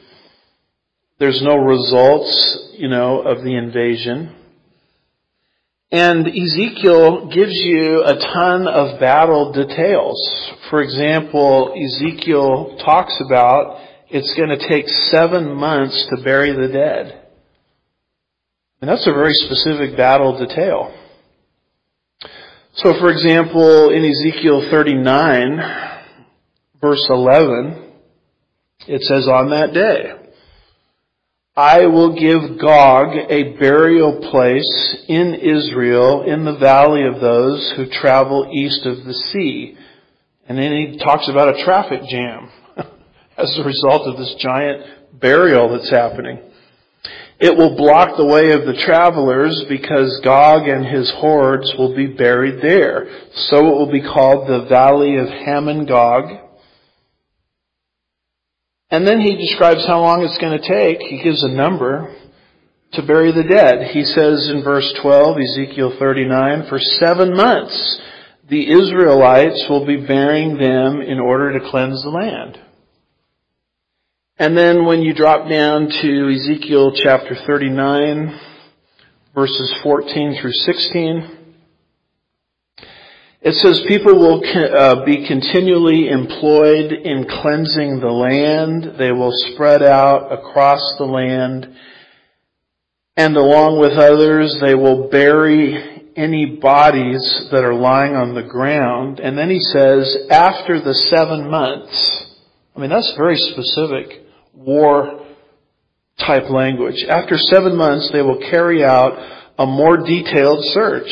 [1.20, 4.36] There's no results, you know, of the invasion.
[5.92, 10.18] And Ezekiel gives you a ton of battle details.
[10.72, 17.23] For example, Ezekiel talks about it's going to take seven months to bury the dead.
[18.84, 20.94] And that's a very specific battle detail.
[22.76, 25.58] So for example, in Ezekiel 39,
[26.82, 27.94] verse 11,
[28.90, 30.12] it says, on that day,
[31.56, 37.86] I will give Gog a burial place in Israel in the valley of those who
[37.86, 39.78] travel east of the sea.
[40.46, 42.50] And then he talks about a traffic jam
[43.38, 44.84] as a result of this giant
[45.22, 46.50] burial that's happening.
[47.44, 52.08] It will block the way of the travelers because Gog and his hordes will be
[52.08, 53.06] buried there.
[53.36, 56.40] So it will be called the Valley of Hamon Gog.
[58.90, 61.02] And then he describes how long it's going to take.
[61.02, 62.16] He gives a number
[62.94, 63.92] to bury the dead.
[63.92, 68.02] He says in verse 12, Ezekiel 39, for seven months
[68.50, 72.58] the Israelites will be burying them in order to cleanse the land.
[74.40, 78.40] And then when you drop down to Ezekiel chapter 39,
[79.36, 81.38] verses 14 through 16,
[83.42, 88.98] it says people will uh, be continually employed in cleansing the land.
[88.98, 91.68] They will spread out across the land.
[93.16, 99.20] And along with others, they will bury any bodies that are lying on the ground.
[99.20, 102.33] And then he says, after the seven months,
[102.76, 105.26] I mean, that's very specific war
[106.20, 107.06] type language.
[107.08, 109.14] After seven months, they will carry out
[109.58, 111.10] a more detailed search.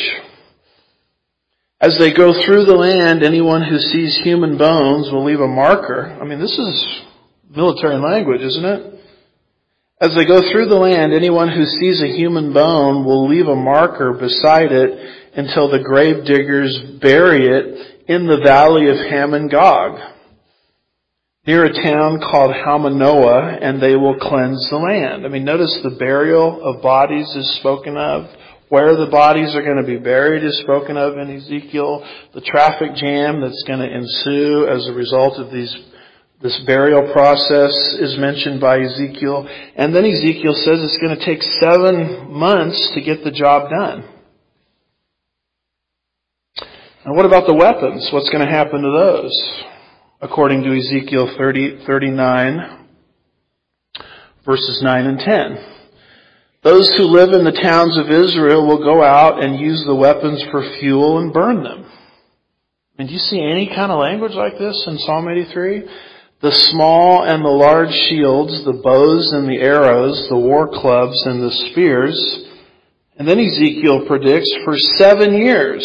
[1.80, 6.18] As they go through the land, anyone who sees human bones will leave a marker.
[6.22, 7.01] I mean, this is
[7.49, 8.91] military language, isn't it?
[9.99, 13.55] As they go through the land, anyone who sees a human bone will leave a
[13.55, 14.97] marker beside it
[15.36, 19.99] until the grave diggers bury it in the valley of Hamon Gog.
[21.48, 25.26] Near a town called Hamonah, and they will cleanse the land.
[25.26, 28.30] I mean, notice the burial of bodies is spoken of.
[28.70, 32.08] Where the bodies are going to be buried is spoken of in Ezekiel.
[32.34, 35.76] The traffic jam that's going to ensue as a result of these
[36.42, 39.48] this burial process is mentioned by Ezekiel.
[39.76, 44.04] And then Ezekiel says it's going to take seven months to get the job done.
[47.06, 48.10] And what about the weapons?
[48.12, 49.64] What's going to happen to those?
[50.24, 52.88] According to Ezekiel 30, 39,
[54.46, 55.58] verses 9 and 10.
[56.62, 60.44] Those who live in the towns of Israel will go out and use the weapons
[60.52, 61.92] for fuel and burn them.
[63.00, 65.90] And do you see any kind of language like this in Psalm 83?
[66.44, 71.42] The small and the large shields, the bows and the arrows, the war clubs and
[71.42, 72.46] the spears.
[73.18, 75.84] And then Ezekiel predicts for seven years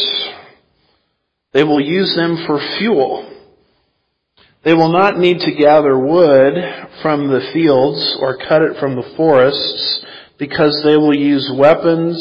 [1.55, 3.26] they will use them for fuel.
[4.67, 6.55] They will not need to gather wood
[7.01, 10.05] from the fields or cut it from the forests
[10.41, 12.19] because they will use weapons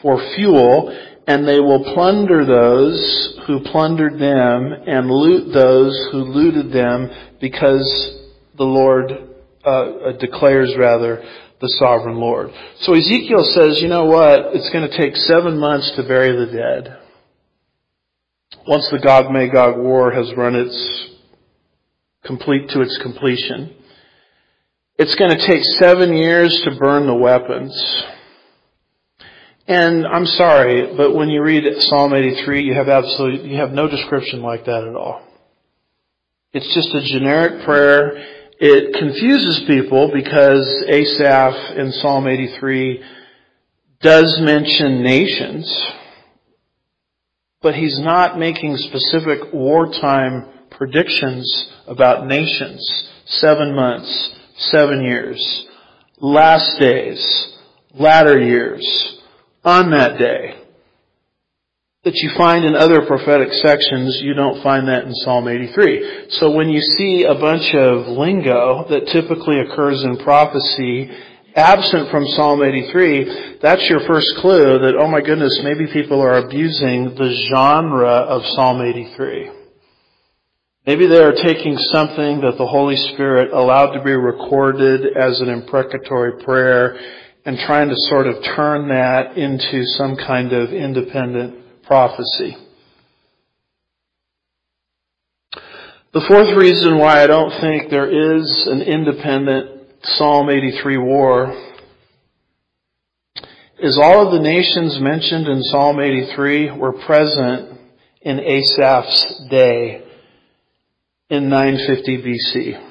[0.00, 0.88] for fuel
[1.26, 7.84] and they will plunder those who plundered them and loot those who looted them because
[8.56, 9.12] the Lord
[9.62, 11.22] uh, declares rather
[11.60, 12.48] the sovereign Lord.
[12.80, 14.54] So Ezekiel says, you know what?
[14.54, 16.98] It's going to take seven months to bury the dead.
[18.66, 21.10] Once the Gog Magog war has run its
[22.24, 23.74] complete to its completion.
[24.96, 28.04] It's going to take seven years to burn the weapons.
[29.66, 33.88] And I'm sorry, but when you read Psalm 83, you have absolutely, you have no
[33.88, 35.22] description like that at all.
[36.52, 38.24] It's just a generic prayer.
[38.60, 43.02] It confuses people because Asaph in Psalm 83
[44.00, 45.66] does mention nations,
[47.62, 53.10] but he's not making specific wartime predictions about nations.
[53.26, 55.66] Seven months, seven years,
[56.20, 57.54] last days,
[57.94, 59.20] latter years,
[59.64, 60.60] on that day.
[62.04, 66.26] That you find in other prophetic sections, you don't find that in Psalm 83.
[66.32, 71.10] So when you see a bunch of lingo that typically occurs in prophecy
[71.56, 76.38] absent from Psalm 83, that's your first clue that, oh my goodness, maybe people are
[76.38, 79.63] abusing the genre of Psalm 83.
[80.86, 85.48] Maybe they are taking something that the Holy Spirit allowed to be recorded as an
[85.48, 86.98] imprecatory prayer
[87.46, 92.58] and trying to sort of turn that into some kind of independent prophecy.
[96.12, 101.62] The fourth reason why I don't think there is an independent Psalm 83 war
[103.78, 107.80] is all of the nations mentioned in Psalm 83 were present
[108.20, 110.03] in Asaph's day
[111.30, 112.90] in 950 BC.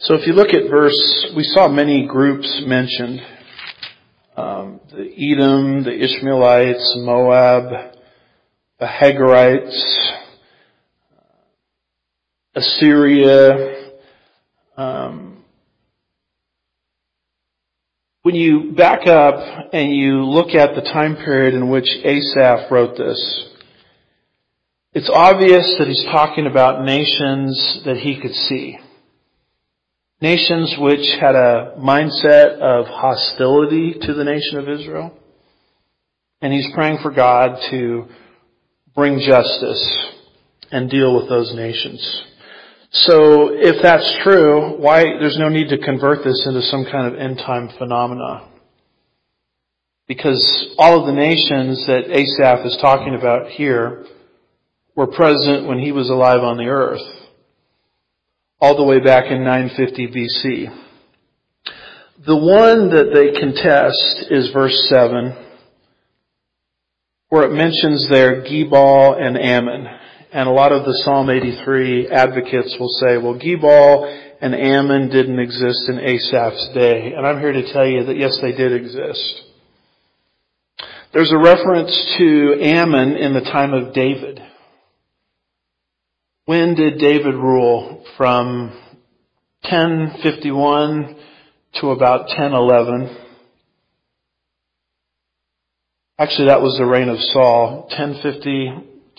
[0.00, 3.20] So if you look at verse, we saw many groups mentioned.
[4.36, 7.94] Um, the Edom, the Ishmaelites, Moab,
[8.80, 10.10] the Hagarites,
[12.54, 13.92] Assyria.
[14.76, 15.44] Um,
[18.22, 22.96] when you back up and you look at the time period in which Asaph wrote
[22.96, 23.51] this,
[24.94, 28.78] it's obvious that he's talking about nations that he could see.
[30.20, 35.16] Nations which had a mindset of hostility to the nation of Israel.
[36.42, 38.06] And he's praying for God to
[38.94, 40.10] bring justice
[40.70, 42.22] and deal with those nations.
[42.90, 47.18] So if that's true, why there's no need to convert this into some kind of
[47.18, 48.46] end time phenomena.
[50.06, 54.04] Because all of the nations that Asaph is talking about here
[54.94, 57.00] were present when he was alive on the earth,
[58.60, 60.78] all the way back in 950 BC.
[62.24, 65.36] The one that they contest is verse 7,
[67.28, 69.86] where it mentions there Gebal and Ammon.
[70.34, 74.06] And a lot of the Psalm 83 advocates will say, well, Gebal
[74.40, 77.12] and Ammon didn't exist in Asaph's day.
[77.14, 79.42] And I'm here to tell you that yes, they did exist.
[81.12, 84.40] There's a reference to Ammon in the time of David.
[86.44, 88.04] When did David rule?
[88.16, 88.70] From
[89.62, 91.16] 1051
[91.74, 93.16] to about 1011.
[96.18, 98.72] Actually, that was the reign of Saul, 1050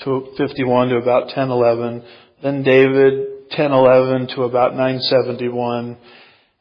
[0.03, 2.03] to 51 to about 1011.
[2.41, 5.97] Then David, 1011 to about 971.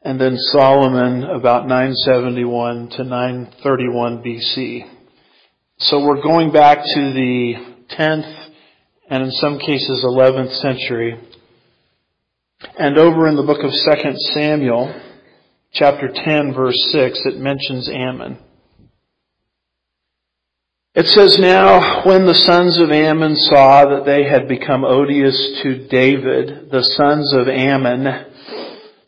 [0.05, 4.89] And then Solomon, about 971 to 931 BC.
[5.79, 7.55] So we're going back to the
[7.99, 8.42] 10th
[9.13, 11.21] and in some cases 11th century.
[12.79, 14.99] And over in the book of 2 Samuel,
[15.71, 18.39] chapter 10 verse 6, it mentions Ammon.
[20.95, 25.87] It says now, when the sons of Ammon saw that they had become odious to
[25.89, 28.07] David, the sons of Ammon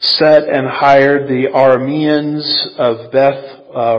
[0.01, 3.43] set and hired the Arameans of Beth
[3.75, 3.97] uh,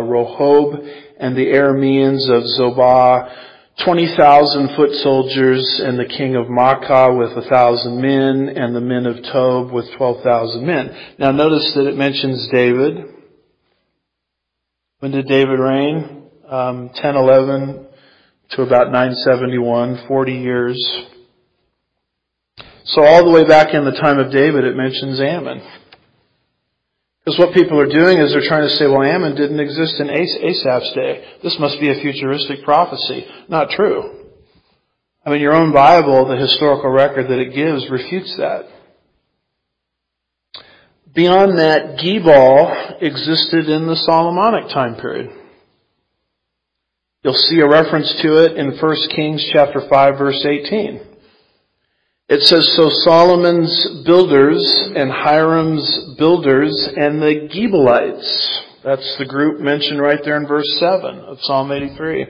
[1.20, 7.50] and the Arameans of Zobah, 20,000 foot soldiers, and the king of Maacah with a
[7.50, 10.96] thousand men, and the men of Tob with 12,000 men.
[11.20, 13.14] Now notice that it mentions David.
[15.00, 16.24] When did David reign?
[16.50, 17.88] Um, 10, 11
[18.52, 21.06] to about 971, 40 years.
[22.86, 25.62] So all the way back in the time of David, it mentions Ammon.
[27.26, 30.10] Because what people are doing is they're trying to say, well, Ammon didn't exist in
[30.10, 31.26] Asaph's day.
[31.42, 33.26] This must be a futuristic prophecy.
[33.50, 34.26] Not true.
[35.26, 38.66] I mean, your own Bible, the historical record that it gives, refutes that.
[41.16, 45.32] Beyond that, Gebal existed in the Solomonic time period.
[47.24, 51.15] You'll see a reference to it in 1 Kings chapter 5 verse 18.
[52.28, 58.62] It says, So Solomon's builders and Hiram's builders and the Gebalites.
[58.84, 62.26] That's the group mentioned right there in verse 7 of Psalm 83.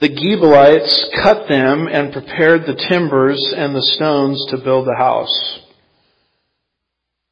[0.00, 5.60] The Gebalites cut them and prepared the timbers and the stones to build the house.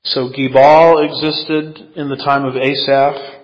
[0.04, 3.41] So Gebal existed in the time of Asaph.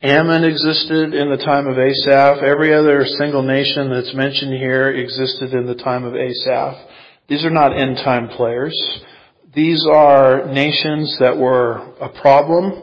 [0.00, 2.38] Ammon existed in the time of Asaph.
[2.40, 6.76] Every other single nation that's mentioned here existed in the time of Asaph.
[7.28, 8.76] These are not end time players.
[9.52, 12.80] These are nations that were a problem.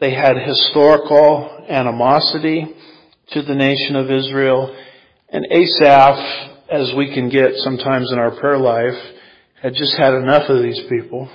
[0.00, 2.66] They had historical animosity
[3.30, 4.76] to the nation of Israel.
[5.30, 9.00] And Asaph, as we can get sometimes in our prayer life,
[9.62, 11.30] had just had enough of these people.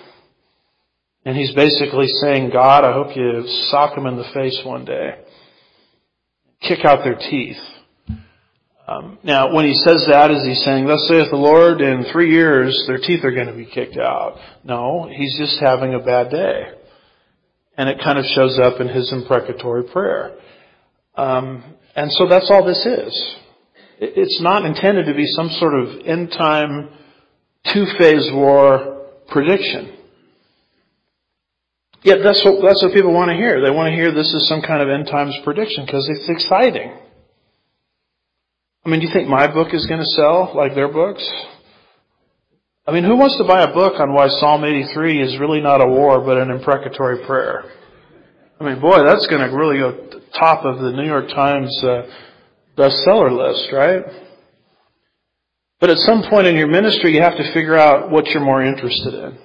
[1.27, 5.15] And he's basically saying, God, I hope you sock them in the face one day.
[6.61, 7.57] Kick out their teeth.
[8.87, 12.31] Um, now, when he says that, is he saying, thus saith the Lord, in three
[12.31, 14.37] years their teeth are going to be kicked out?
[14.63, 16.67] No, he's just having a bad day.
[17.77, 20.31] And it kind of shows up in his imprecatory prayer.
[21.15, 21.61] Um,
[21.93, 23.35] and so that's all this is.
[23.99, 26.87] It's not intended to be some sort of end time
[27.73, 29.96] two-phase war prediction.
[32.03, 33.61] Yet that's what, that's what people want to hear.
[33.61, 36.93] They want to hear this is some kind of end times prediction because it's exciting.
[38.85, 41.27] I mean, do you think my book is going to sell like their books?
[42.87, 45.81] I mean, who wants to buy a book on why Psalm 83 is really not
[45.81, 47.65] a war but an imprecatory prayer?
[48.59, 52.03] I mean, boy, that's going to really go top of the New York Times uh,
[52.77, 54.03] bestseller list, right?
[55.79, 58.63] But at some point in your ministry, you have to figure out what you're more
[58.63, 59.37] interested in.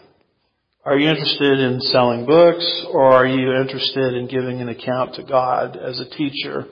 [0.85, 5.23] Are you interested in selling books or are you interested in giving an account to
[5.23, 6.67] God as a teacher?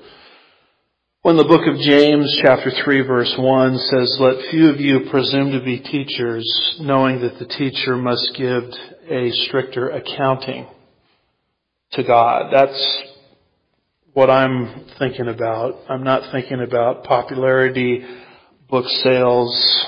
[1.22, 5.52] When the book of James chapter 3 verse 1 says, Let few of you presume
[5.52, 6.44] to be teachers,
[6.80, 8.64] knowing that the teacher must give
[9.08, 10.66] a stricter accounting
[11.92, 12.52] to God.
[12.52, 13.02] That's
[14.12, 15.88] what I'm thinking about.
[15.88, 18.04] I'm not thinking about popularity,
[18.68, 19.86] book sales,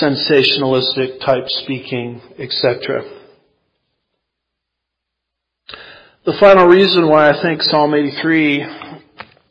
[0.00, 3.02] sensationalistic type speaking, etc.
[6.24, 8.64] The final reason why I think Psalm 83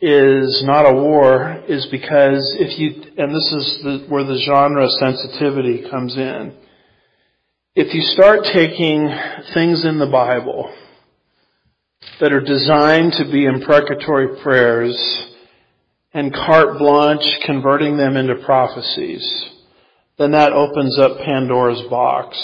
[0.02, 4.88] is not a war is because if you, and this is the, where the genre
[5.00, 6.56] sensitivity comes in.
[7.76, 9.10] If you start taking
[9.54, 10.74] things in the Bible
[12.20, 14.98] that are designed to be imprecatory prayers
[16.14, 19.51] and carte blanche converting them into prophecies,
[20.22, 22.38] then that opens up Pandora's box.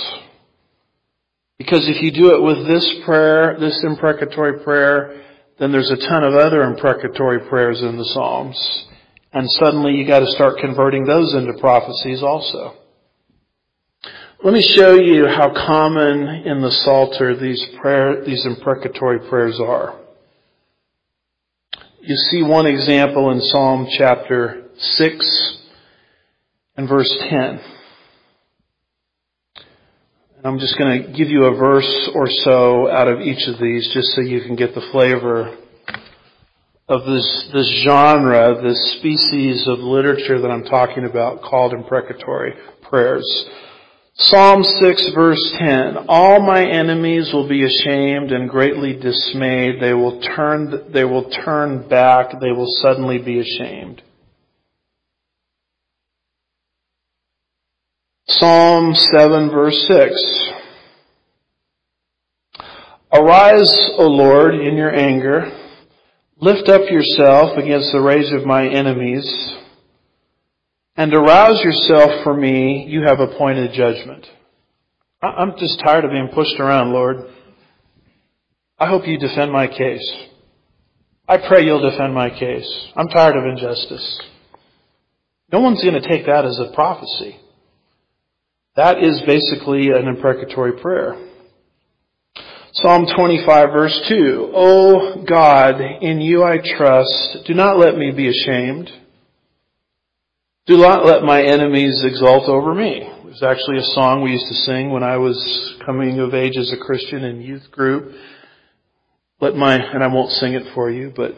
[1.58, 5.24] Because if you do it with this prayer, this imprecatory prayer,
[5.60, 8.86] then there's a ton of other imprecatory prayers in the Psalms.
[9.34, 12.74] And suddenly you gotta start converting those into prophecies also.
[14.44, 20.00] Let me show you how common in the Psalter these prayer, these imprecatory prayers are.
[22.02, 25.57] You see one example in Psalm chapter 6,
[26.78, 27.60] and verse 10.
[30.38, 33.60] And I'm just going to give you a verse or so out of each of
[33.60, 35.58] these just so you can get the flavor
[36.88, 42.54] of this, this genre, this species of literature that I'm talking about called imprecatory
[42.84, 43.50] prayers.
[44.20, 46.06] Psalm 6 verse 10.
[46.08, 49.82] All my enemies will be ashamed and greatly dismayed.
[49.82, 52.40] They will turn, they will turn back.
[52.40, 54.02] They will suddenly be ashamed.
[58.30, 60.14] Psalm 7 verse 6.
[63.14, 65.50] Arise, O Lord, in your anger.
[66.40, 69.26] Lift up yourself against the rage of my enemies.
[70.98, 72.86] And arouse yourself for me.
[72.90, 74.26] You have appointed judgment.
[75.22, 77.30] I'm just tired of being pushed around, Lord.
[78.78, 80.06] I hope you defend my case.
[81.28, 82.88] I pray you'll defend my case.
[82.96, 84.22] I'm tired of injustice.
[85.52, 87.40] No one's going to take that as a prophecy.
[88.78, 91.16] That is basically an imprecatory prayer.
[92.74, 94.52] Psalm 25 verse 2.
[94.54, 97.40] O God, in you I trust.
[97.48, 98.92] Do not let me be ashamed.
[100.68, 103.02] Do not let my enemies exult over me.
[103.02, 106.56] It was actually a song we used to sing when I was coming of age
[106.56, 108.14] as a Christian in youth group.
[109.42, 111.32] Let my, and I won't sing it for you, but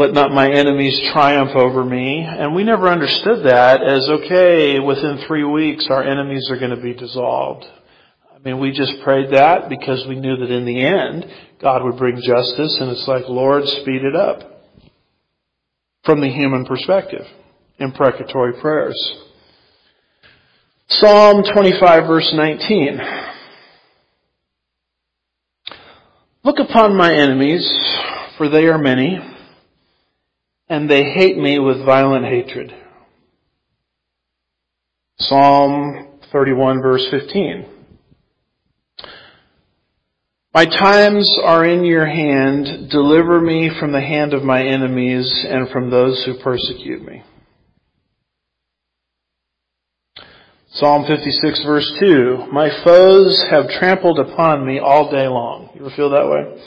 [0.00, 2.20] let not my enemies triumph over me.
[2.20, 6.80] And we never understood that as, okay, within three weeks our enemies are going to
[6.80, 7.66] be dissolved.
[8.34, 11.26] I mean, we just prayed that because we knew that in the end
[11.60, 14.64] God would bring justice and it's like, Lord, speed it up.
[16.04, 17.26] From the human perspective.
[17.78, 18.98] Imprecatory prayers.
[20.88, 23.00] Psalm 25 verse 19.
[26.42, 27.70] Look upon my enemies,
[28.38, 29.18] for they are many
[30.70, 32.72] and they hate me with violent hatred.
[35.18, 37.66] Psalm 31 verse 15.
[40.54, 42.88] My times are in your hand.
[42.90, 47.22] Deliver me from the hand of my enemies and from those who persecute me.
[50.72, 52.46] Psalm 56 verse 2.
[52.52, 55.70] My foes have trampled upon me all day long.
[55.74, 56.62] You ever feel that way?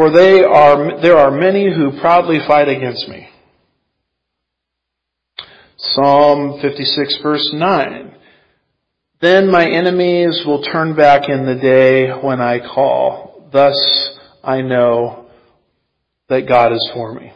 [0.00, 3.28] For they are, there are many who proudly fight against me.
[5.76, 8.14] Psalm 56 verse 9.
[9.20, 13.50] Then my enemies will turn back in the day when I call.
[13.52, 15.26] Thus I know
[16.30, 17.34] that God is for me.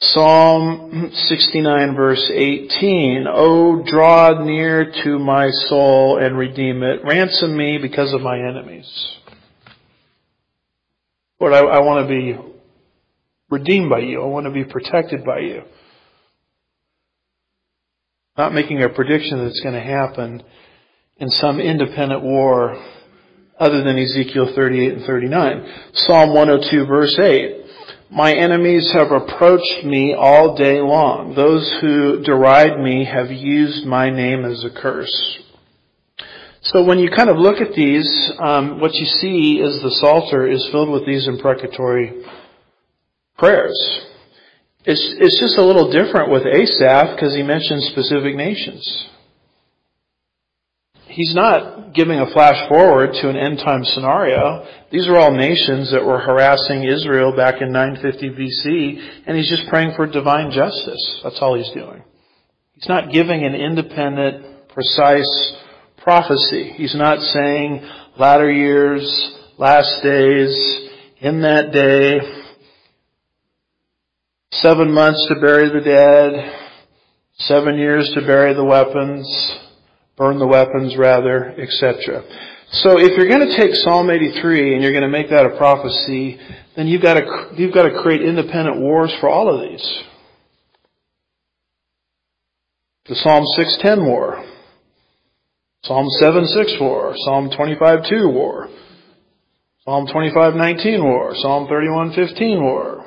[0.00, 3.26] Psalm 69 verse 18.
[3.28, 7.04] Oh, draw near to my soul and redeem it.
[7.04, 9.18] Ransom me because of my enemies.
[11.42, 12.38] Lord, I, I want to be
[13.50, 14.22] redeemed by you.
[14.22, 15.62] I want to be protected by you.
[18.38, 20.44] Not making a prediction that it's going to happen
[21.16, 22.80] in some independent war
[23.58, 25.90] other than Ezekiel 38 and 39.
[25.94, 27.64] Psalm 102 verse 8.
[28.12, 31.34] My enemies have approached me all day long.
[31.34, 35.40] Those who deride me have used my name as a curse.
[36.64, 40.46] So when you kind of look at these, um, what you see is the Psalter
[40.46, 42.22] is filled with these imprecatory
[43.36, 43.76] prayers.
[44.84, 49.08] It's, it's just a little different with Asaph because he mentions specific nations.
[51.06, 54.64] He's not giving a flash forward to an end time scenario.
[54.90, 59.68] These are all nations that were harassing Israel back in 950 BC, and he's just
[59.68, 61.20] praying for divine justice.
[61.24, 62.02] That's all he's doing.
[62.74, 65.56] He's not giving an independent, precise
[66.02, 66.72] prophecy.
[66.76, 67.88] He's not saying
[68.18, 69.02] latter years,
[69.58, 70.88] last days,
[71.20, 72.20] in that day,
[74.52, 76.52] seven months to bury the dead,
[77.38, 79.26] seven years to bury the weapons,
[80.16, 82.22] burn the weapons rather, etc.
[82.72, 85.56] So if you're going to take Psalm 83 and you're going to make that a
[85.56, 86.38] prophecy,
[86.76, 90.02] then you've got to, you've got to create independent wars for all of these.
[93.08, 94.44] The Psalm 610 war,
[95.84, 98.68] Psalm 7:6 war, Psalm 25:2 war,
[99.84, 103.04] Psalm 25:19 war, Psalm 31:15 war,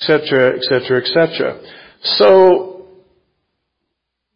[0.00, 1.60] etc., etc., etc.
[2.18, 2.86] So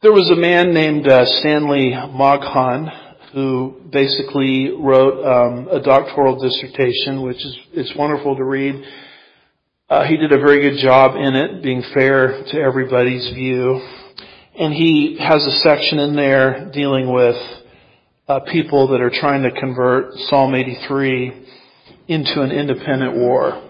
[0.03, 2.91] there was a man named uh, Stanley Moghan
[3.33, 8.75] who basically wrote um, a doctoral dissertation, which is it's wonderful to read.
[9.89, 13.81] Uh, he did a very good job in it, being fair to everybody's view.
[14.59, 17.37] And he has a section in there dealing with
[18.27, 21.47] uh, people that are trying to convert Psalm 83
[22.09, 23.63] into an independent war.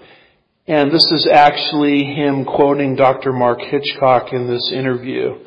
[0.67, 3.33] And this is actually him quoting Dr.
[3.33, 5.39] Mark Hitchcock in this interview.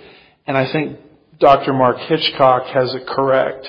[0.46, 1.00] And I think
[1.39, 1.74] Dr.
[1.74, 3.68] Mark Hitchcock has it correct.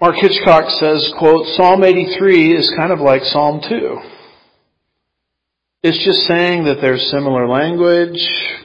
[0.00, 4.13] Mark Hitchcock says, quote, Psalm 83 is kind of like Psalm 2.
[5.86, 8.18] It's just saying that there's similar language.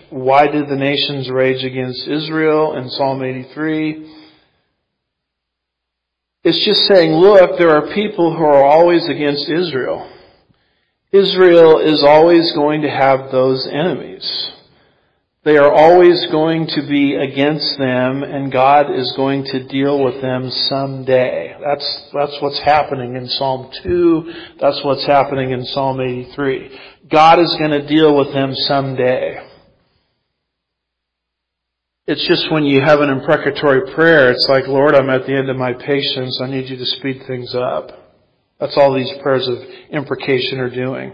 [0.09, 4.09] Why did the nations rage against Israel in Psalm 83?
[6.45, 10.09] It's just saying, look, there are people who are always against Israel.
[11.11, 14.51] Israel is always going to have those enemies.
[15.43, 20.21] They are always going to be against them and God is going to deal with
[20.21, 21.53] them someday.
[21.61, 24.33] That's, that's what's happening in Psalm 2.
[24.61, 26.79] That's what's happening in Psalm 83.
[27.09, 29.45] God is going to deal with them someday.
[32.07, 35.49] It's just when you have an imprecatory prayer, it's like, Lord, I'm at the end
[35.49, 36.39] of my patience.
[36.43, 37.91] I need you to speed things up.
[38.59, 39.57] That's all these prayers of
[39.91, 41.13] imprecation are doing.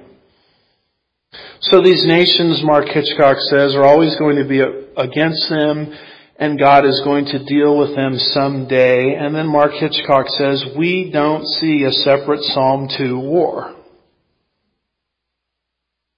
[1.60, 5.94] So these nations, Mark Hitchcock says, are always going to be against them
[6.38, 9.16] and God is going to deal with them someday.
[9.16, 13.75] And then Mark Hitchcock says, we don't see a separate Psalm 2 war.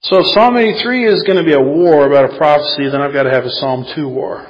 [0.08, 3.12] So if Psalm 83 is going to be a war about a prophecy, then I've
[3.12, 4.46] got to have a Psalm 2 war.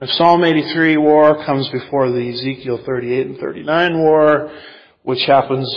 [0.00, 4.50] If Psalm 83 war comes before the Ezekiel 38 and 39 war,
[5.02, 5.68] which happens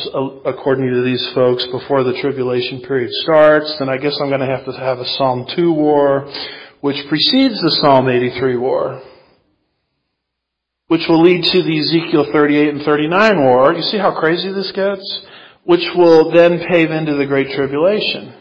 [0.46, 4.46] according to these folks before the tribulation period starts, then I guess I'm going to
[4.46, 6.32] have to have a Psalm 2 war,
[6.80, 9.04] which precedes the Psalm 83 war,
[10.88, 13.74] which will lead to the Ezekiel 38 and 39 war.
[13.74, 15.04] You see how crazy this gets?
[15.66, 18.39] Which will then pave into the Great Tribulation.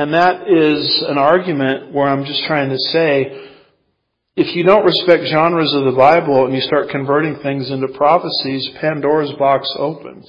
[0.00, 3.50] And that is an argument where I'm just trying to say,
[4.34, 8.66] if you don't respect genres of the Bible and you start converting things into prophecies,
[8.80, 10.26] Pandora's box opens.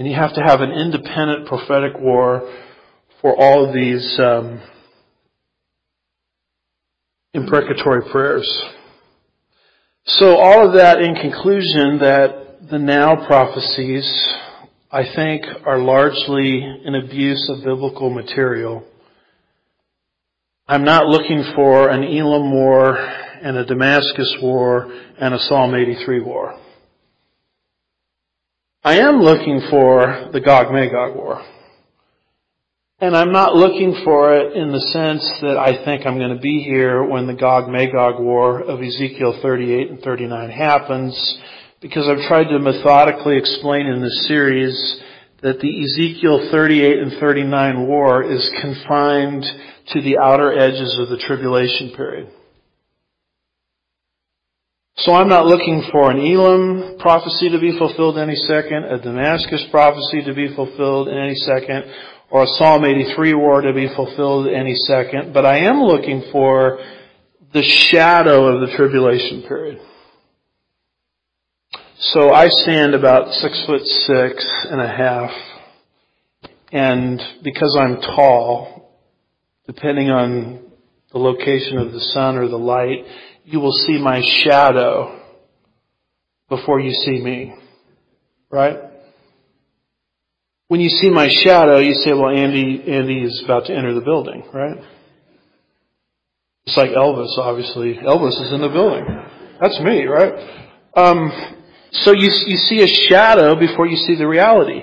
[0.00, 2.52] And you have to have an independent prophetic war
[3.20, 4.60] for all of these um,
[7.34, 8.62] imprecatory prayers.
[10.06, 14.10] So all of that in conclusion that the now prophecies,
[14.94, 18.84] I think, are largely an abuse of biblical material.
[20.68, 26.20] I'm not looking for an Elam war and a Damascus war and a Psalm 83
[26.20, 26.58] war.
[28.84, 31.42] I am looking for the Gog-Magog war.
[33.00, 36.42] And I'm not looking for it in the sense that I think I'm going to
[36.42, 41.38] be here when the Gog-Magog war of Ezekiel 38 and 39 happens,
[41.82, 45.00] because I've tried to methodically explain in this series
[45.42, 49.44] that the Ezekiel 38 and 39 war is confined
[49.88, 52.28] to the outer edges of the tribulation period.
[54.98, 59.66] So I'm not looking for an Elam prophecy to be fulfilled any second, a Damascus
[59.72, 61.84] prophecy to be fulfilled in any second,
[62.30, 66.78] or a Psalm 83 war to be fulfilled any second, but I am looking for
[67.52, 69.80] the shadow of the tribulation period.
[72.06, 75.30] So I stand about six foot six and a half,
[76.72, 78.98] and because I'm tall,
[79.68, 80.72] depending on
[81.12, 83.04] the location of the sun or the light,
[83.44, 85.16] you will see my shadow
[86.48, 87.54] before you see me.
[88.50, 88.78] Right?
[90.66, 94.00] When you see my shadow, you say, well, Andy, Andy is about to enter the
[94.00, 94.78] building, right?
[96.66, 97.94] It's like Elvis, obviously.
[97.94, 99.04] Elvis is in the building.
[99.60, 100.32] That's me, right?
[100.96, 101.61] Um,
[101.92, 104.82] so you, you see a shadow before you see the reality.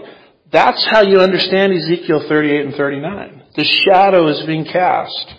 [0.51, 3.43] That's how you understand Ezekiel 38 and 39.
[3.55, 5.33] The shadow is being cast.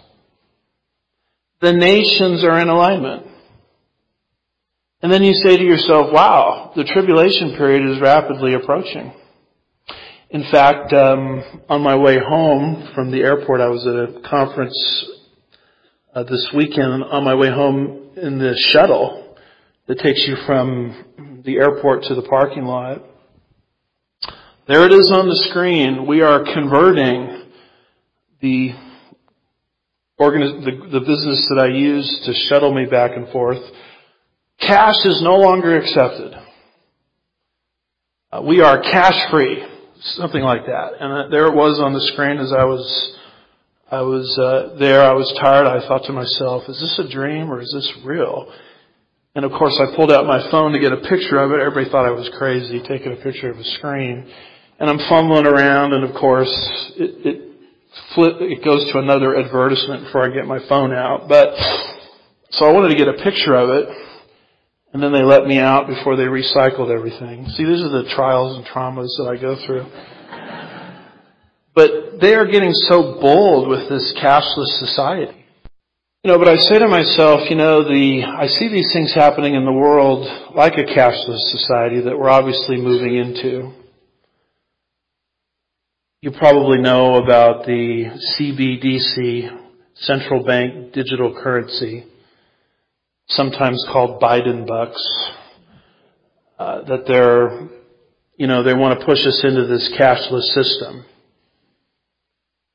[1.60, 3.26] The nations are in alignment.
[5.02, 9.12] And then you say to yourself, wow, the tribulation period is rapidly approaching.
[10.30, 15.06] In fact, um, on my way home from the airport, I was at a conference
[16.14, 17.04] uh, this weekend.
[17.04, 19.36] On my way home in the shuttle
[19.86, 20.36] that takes you
[21.44, 23.02] the airport to the parking lot,
[24.68, 26.06] there it is on the screen.
[26.06, 27.50] We are converting
[28.40, 28.72] the,
[30.92, 33.58] the business that I use to shuttle me back and forth.
[34.60, 36.34] Cash is no longer accepted.
[38.30, 39.64] Uh, we are cash free,
[40.00, 40.92] something like that.
[41.00, 43.16] And uh, there it was on the screen as I was,
[43.90, 45.02] I was uh, there.
[45.02, 45.66] I was tired.
[45.66, 48.52] I thought to myself, "Is this a dream or is this real?"
[49.34, 51.60] And of course, I pulled out my phone to get a picture of it.
[51.60, 54.30] Everybody thought I was crazy taking a picture of a screen
[54.80, 56.50] and I'm fumbling around, and of course,
[56.96, 57.50] it, it
[58.14, 61.28] flip, it goes to another advertisement before I get my phone out.
[61.28, 61.54] But
[62.52, 63.88] so I wanted to get a picture of it,
[64.94, 67.46] and then they let me out before they recycled everything.
[67.50, 69.86] See, these are the trials and traumas that I go through.
[71.74, 75.39] But they are getting so bold with this cashless society.
[76.22, 79.54] You know, but I say to myself, you know, the, I see these things happening
[79.54, 83.72] in the world like a cashless society that we're obviously moving into.
[86.20, 89.60] You probably know about the CBDC,
[89.94, 92.04] central bank digital currency,
[93.28, 95.02] sometimes called Biden bucks,
[96.58, 97.66] uh, that they're,
[98.36, 101.06] you know, they want to push us into this cashless system.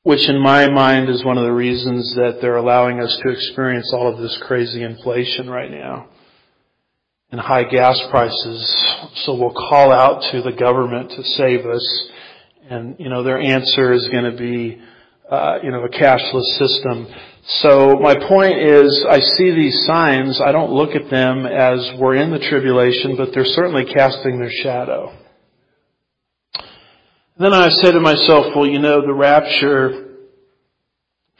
[0.06, 3.92] Which in my mind is one of the reasons that they're allowing us to experience
[3.92, 6.08] all of this crazy inflation right now
[7.32, 8.86] and high gas prices.
[9.24, 12.08] So we'll call out to the government to save us.
[12.70, 14.80] And, you know, their answer is going to be,
[15.28, 17.08] uh, you know, a cashless system.
[17.62, 22.14] So my point is, I see these signs, I don't look at them as we're
[22.14, 25.25] in the tribulation, but they're certainly casting their shadow.
[27.38, 30.14] Then I say to myself, well, you know, the rapture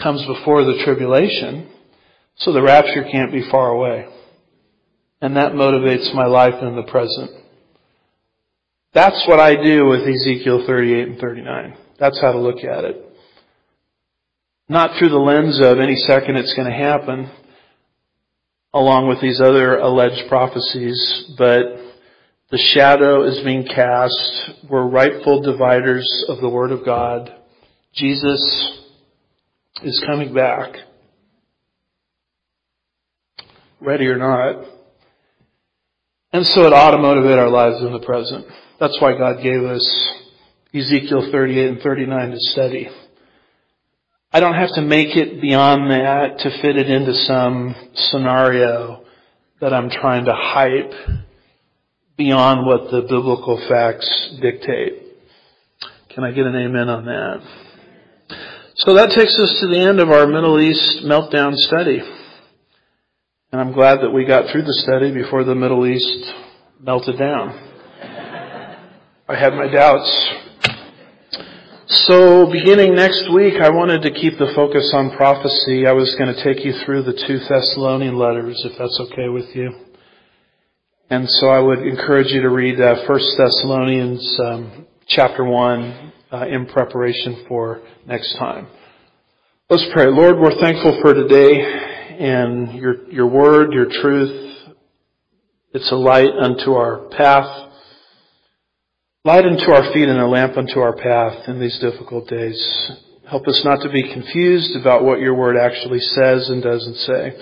[0.00, 1.70] comes before the tribulation,
[2.36, 4.06] so the rapture can't be far away.
[5.22, 7.30] And that motivates my life in the present.
[8.92, 11.76] That's what I do with Ezekiel 38 and 39.
[11.98, 13.02] That's how to look at it.
[14.68, 17.30] Not through the lens of any second it's going to happen,
[18.74, 21.85] along with these other alleged prophecies, but
[22.50, 24.50] the shadow is being cast.
[24.68, 27.34] We're rightful dividers of the Word of God.
[27.92, 28.40] Jesus
[29.82, 30.76] is coming back.
[33.80, 34.64] Ready or not.
[36.32, 38.46] And so it ought to motivate our lives in the present.
[38.78, 40.10] That's why God gave us
[40.72, 42.88] Ezekiel 38 and 39 to study.
[44.32, 49.04] I don't have to make it beyond that to fit it into some scenario
[49.60, 50.92] that I'm trying to hype
[52.16, 55.02] beyond what the biblical facts dictate.
[56.10, 57.42] Can I get an amen on that?
[58.76, 62.00] So that takes us to the end of our Middle East meltdown study.
[63.52, 66.34] And I'm glad that we got through the study before the Middle East
[66.80, 67.50] melted down.
[69.28, 70.30] I had my doubts.
[71.88, 75.86] So beginning next week, I wanted to keep the focus on prophecy.
[75.86, 79.54] I was going to take you through the two Thessalonian letters, if that's okay with
[79.54, 79.85] you.
[81.08, 86.46] And so I would encourage you to read uh, 1 Thessalonians um, chapter 1 uh,
[86.48, 88.66] in preparation for next time.
[89.70, 90.06] Let's pray.
[90.06, 91.60] Lord, we're thankful for today
[92.18, 94.66] and your, your word, your truth.
[95.72, 97.70] It's a light unto our path,
[99.24, 102.90] light unto our feet and a lamp unto our path in these difficult days.
[103.30, 107.36] Help us not to be confused about what your word actually says and doesn't say.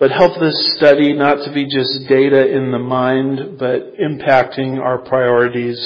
[0.00, 4.96] But help this study not to be just data in the mind, but impacting our
[4.96, 5.78] priorities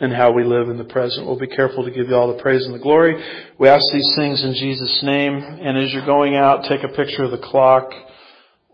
[0.00, 1.26] and how we live in the present.
[1.26, 3.14] We'll be careful to give you all the praise and the glory.
[3.58, 5.34] We ask these things in Jesus' name.
[5.34, 7.90] And as you're going out, take a picture of the clock,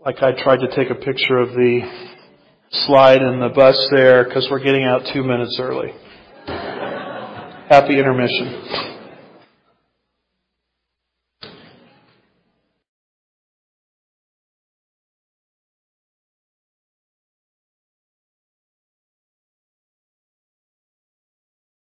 [0.05, 1.81] like I tried to take a picture of the
[2.71, 5.91] slide in the bus there, because we're getting out two minutes early.
[7.67, 8.98] Happy intermission.